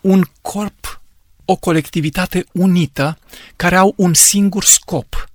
un 0.00 0.24
corp 0.42 1.02
o 1.44 1.56
colectivitate 1.56 2.46
unită 2.52 3.18
care 3.56 3.76
au 3.76 3.94
un 3.96 4.14
singur 4.14 4.64
scop, 4.64 5.28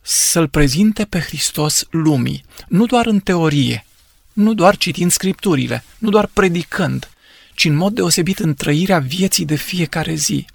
să-L 0.00 0.48
prezinte 0.48 1.04
pe 1.04 1.20
Hristos 1.20 1.84
lumii, 1.90 2.44
nu 2.68 2.86
doar 2.86 3.06
în 3.06 3.20
teorie, 3.20 3.86
nu 4.32 4.54
doar 4.54 4.76
citind 4.76 5.10
scripturile, 5.10 5.84
nu 5.98 6.10
doar 6.10 6.26
predicând, 6.26 7.10
ci 7.54 7.64
în 7.64 7.74
mod 7.74 7.94
deosebit 7.94 8.38
în 8.38 8.54
trăirea 8.54 8.98
vieții 8.98 9.44
de 9.44 9.54
fiecare 9.54 10.14
zi. 10.14 10.46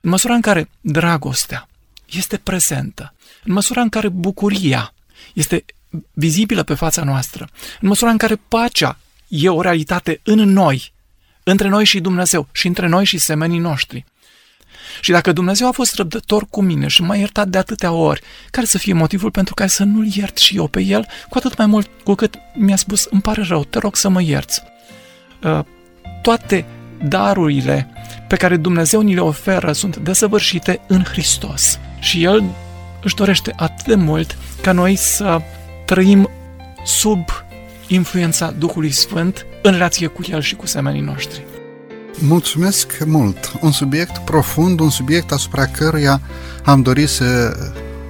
În 0.00 0.10
măsura 0.10 0.34
în 0.34 0.40
care 0.40 0.68
dragostea 0.80 1.68
este 2.10 2.36
prezentă, 2.36 3.14
în 3.44 3.52
măsura 3.52 3.80
în 3.80 3.88
care 3.88 4.08
bucuria 4.08 4.94
este 5.34 5.64
vizibilă 6.12 6.62
pe 6.62 6.74
fața 6.74 7.04
noastră, 7.04 7.48
în 7.80 7.88
măsura 7.88 8.10
în 8.10 8.16
care 8.16 8.40
pacea 8.48 8.98
e 9.28 9.48
o 9.48 9.60
realitate 9.60 10.20
în 10.22 10.38
noi, 10.38 10.92
între 11.42 11.68
noi 11.68 11.84
și 11.84 12.00
Dumnezeu 12.00 12.48
și 12.52 12.66
între 12.66 12.86
noi 12.86 13.04
și 13.04 13.18
semenii 13.18 13.58
noștri, 13.58 14.04
și 15.00 15.10
dacă 15.10 15.32
Dumnezeu 15.32 15.68
a 15.68 15.70
fost 15.70 15.94
răbdător 15.94 16.46
cu 16.50 16.62
mine 16.62 16.86
și 16.86 17.02
m-a 17.02 17.16
iertat 17.16 17.48
de 17.48 17.58
atâtea 17.58 17.92
ori, 17.92 18.20
care 18.50 18.66
să 18.66 18.78
fie 18.78 18.92
motivul 18.92 19.30
pentru 19.30 19.54
care 19.54 19.68
să 19.68 19.84
nu-l 19.84 20.06
iert 20.14 20.36
și 20.36 20.56
eu 20.56 20.66
pe 20.66 20.80
el, 20.82 21.06
cu 21.28 21.38
atât 21.38 21.56
mai 21.56 21.66
mult 21.66 21.90
cu 22.04 22.14
cât 22.14 22.34
mi-a 22.54 22.76
spus, 22.76 23.06
îmi 23.10 23.20
pare 23.20 23.42
rău, 23.42 23.64
te 23.64 23.78
rog 23.78 23.96
să 23.96 24.08
mă 24.08 24.22
ierți. 24.22 24.62
Uh, 25.42 25.60
toate 26.22 26.64
darurile 27.02 27.88
pe 28.28 28.36
care 28.36 28.56
Dumnezeu 28.56 29.00
ni 29.00 29.14
le 29.14 29.20
oferă 29.20 29.72
sunt 29.72 29.96
desăvârșite 29.96 30.80
în 30.86 31.02
Hristos. 31.02 31.78
Și 31.98 32.24
El 32.24 32.44
își 33.02 33.14
dorește 33.14 33.52
atât 33.56 33.86
de 33.86 33.94
mult 33.94 34.36
ca 34.62 34.72
noi 34.72 34.96
să 34.96 35.40
trăim 35.86 36.30
sub 36.84 37.28
influența 37.86 38.50
Duhului 38.50 38.90
Sfânt 38.90 39.46
în 39.62 39.72
relație 39.72 40.06
cu 40.06 40.22
El 40.30 40.40
și 40.40 40.54
cu 40.54 40.66
semenii 40.66 41.00
noștri. 41.00 41.42
Mulțumesc 42.18 43.04
mult! 43.06 43.52
Un 43.60 43.70
subiect 43.70 44.18
profund, 44.18 44.80
un 44.80 44.90
subiect 44.90 45.32
asupra 45.32 45.66
căruia 45.66 46.20
am 46.64 46.82
dorit 46.82 47.08
să 47.08 47.56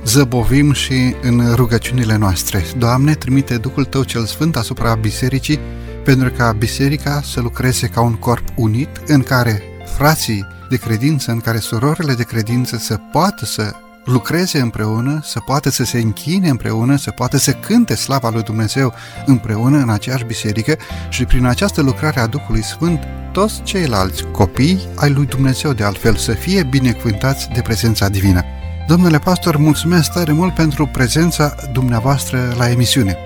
zăbovim 0.05 0.73
și 0.73 1.15
în 1.23 1.55
rugăciunile 1.55 2.17
noastre. 2.17 2.65
Doamne, 2.79 3.15
trimite 3.15 3.57
Duhul 3.57 3.85
Tău 3.85 4.03
cel 4.03 4.25
Sfânt 4.25 4.57
asupra 4.57 4.95
bisericii 4.95 5.59
pentru 6.05 6.31
ca 6.31 6.53
biserica 6.53 7.21
să 7.25 7.41
lucreze 7.41 7.87
ca 7.87 8.01
un 8.01 8.15
corp 8.15 8.45
unit 8.57 8.89
în 9.07 9.23
care 9.23 9.63
frații 9.97 10.47
de 10.71 10.77
credință, 10.77 11.31
în 11.31 11.41
care 11.41 11.59
surorile 11.59 12.15
de 12.15 12.23
credință 12.23 12.77
să 12.77 12.99
poată 13.13 13.45
să 13.45 13.73
lucreze 14.05 14.61
împreună, 14.61 15.21
să 15.23 15.41
poată 15.41 15.71
să 15.71 15.85
se 15.85 15.99
închine 15.99 16.49
împreună, 16.49 16.97
să 16.97 17.11
poată 17.11 17.37
să 17.37 17.53
cânte 17.53 17.95
slava 17.95 18.31
lui 18.31 18.43
Dumnezeu 18.43 18.95
împreună 19.27 19.79
în 19.79 19.89
aceeași 19.89 20.25
biserică 20.25 20.77
și 21.09 21.25
prin 21.25 21.45
această 21.45 21.83
lucrare 21.83 22.21
a 22.21 22.27
Duhului 22.27 22.65
Sfânt 22.65 23.01
toți 23.35 23.63
ceilalți 23.63 24.25
copii 24.31 24.79
ai 24.95 25.11
lui 25.11 25.27
Dumnezeu 25.27 25.73
de 25.73 25.85
altfel 25.85 26.17
să 26.17 26.33
fie 26.33 26.63
binecuvântați 26.63 27.49
de 27.55 27.61
prezența 27.61 28.09
divină. 28.09 28.43
Domnule 28.87 29.19
pastor, 29.19 29.57
mulțumesc 29.57 30.13
tare 30.13 30.33
mult 30.33 30.55
pentru 30.55 30.87
prezența 30.87 31.55
dumneavoastră 31.73 32.55
la 32.59 32.71
emisiune. 32.71 33.17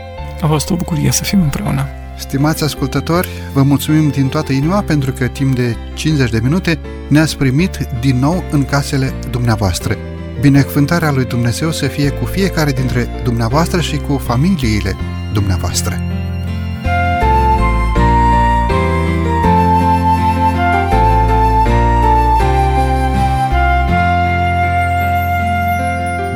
A 0.40 0.46
fost 0.46 0.70
o 0.70 0.76
bucurie 0.76 1.10
să 1.12 1.24
fim 1.24 1.40
împreună. 1.40 1.86
Stimați 2.18 2.64
ascultători, 2.64 3.28
vă 3.52 3.62
mulțumim 3.62 4.08
din 4.08 4.28
toată 4.28 4.52
inima 4.52 4.80
pentru 4.82 5.12
că 5.12 5.26
timp 5.26 5.54
de 5.54 5.76
50 5.94 6.30
de 6.30 6.40
minute 6.42 6.78
ne-ați 7.08 7.36
primit 7.36 7.88
din 8.00 8.18
nou 8.18 8.44
în 8.50 8.64
casele 8.64 9.12
dumneavoastră. 9.30 9.96
Binecuvântarea 10.40 11.10
lui 11.10 11.24
Dumnezeu 11.24 11.72
să 11.72 11.86
fie 11.86 12.10
cu 12.10 12.24
fiecare 12.24 12.72
dintre 12.72 13.08
dumneavoastră 13.24 13.80
și 13.80 13.96
cu 13.96 14.16
familiile 14.16 14.96
dumneavoastră. 15.32 16.17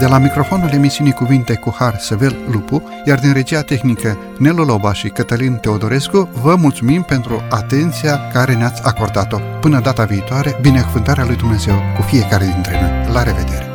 De 0.03 0.09
la 0.09 0.19
microfonul 0.19 0.71
emisiunii 0.73 1.13
Cuvinte 1.13 1.55
cu 1.55 1.75
Har 1.79 1.99
Sevel 1.99 2.37
Lupu, 2.51 2.83
iar 3.05 3.19
din 3.19 3.33
regia 3.33 3.63
tehnică 3.63 4.19
Nelu 4.39 4.65
Loba 4.65 4.93
și 4.93 5.09
Cătălin 5.09 5.55
Teodorescu, 5.55 6.29
vă 6.43 6.55
mulțumim 6.55 7.03
pentru 7.03 7.43
atenția 7.51 8.21
care 8.33 8.55
ne-ați 8.55 8.83
acordat-o. 8.85 9.39
Până 9.61 9.81
data 9.81 10.05
viitoare, 10.05 10.59
binecuvântarea 10.61 11.25
lui 11.25 11.37
Dumnezeu 11.37 11.75
cu 11.97 12.03
fiecare 12.03 12.45
dintre 12.45 12.81
noi. 12.81 13.13
La 13.13 13.23
revedere! 13.23 13.67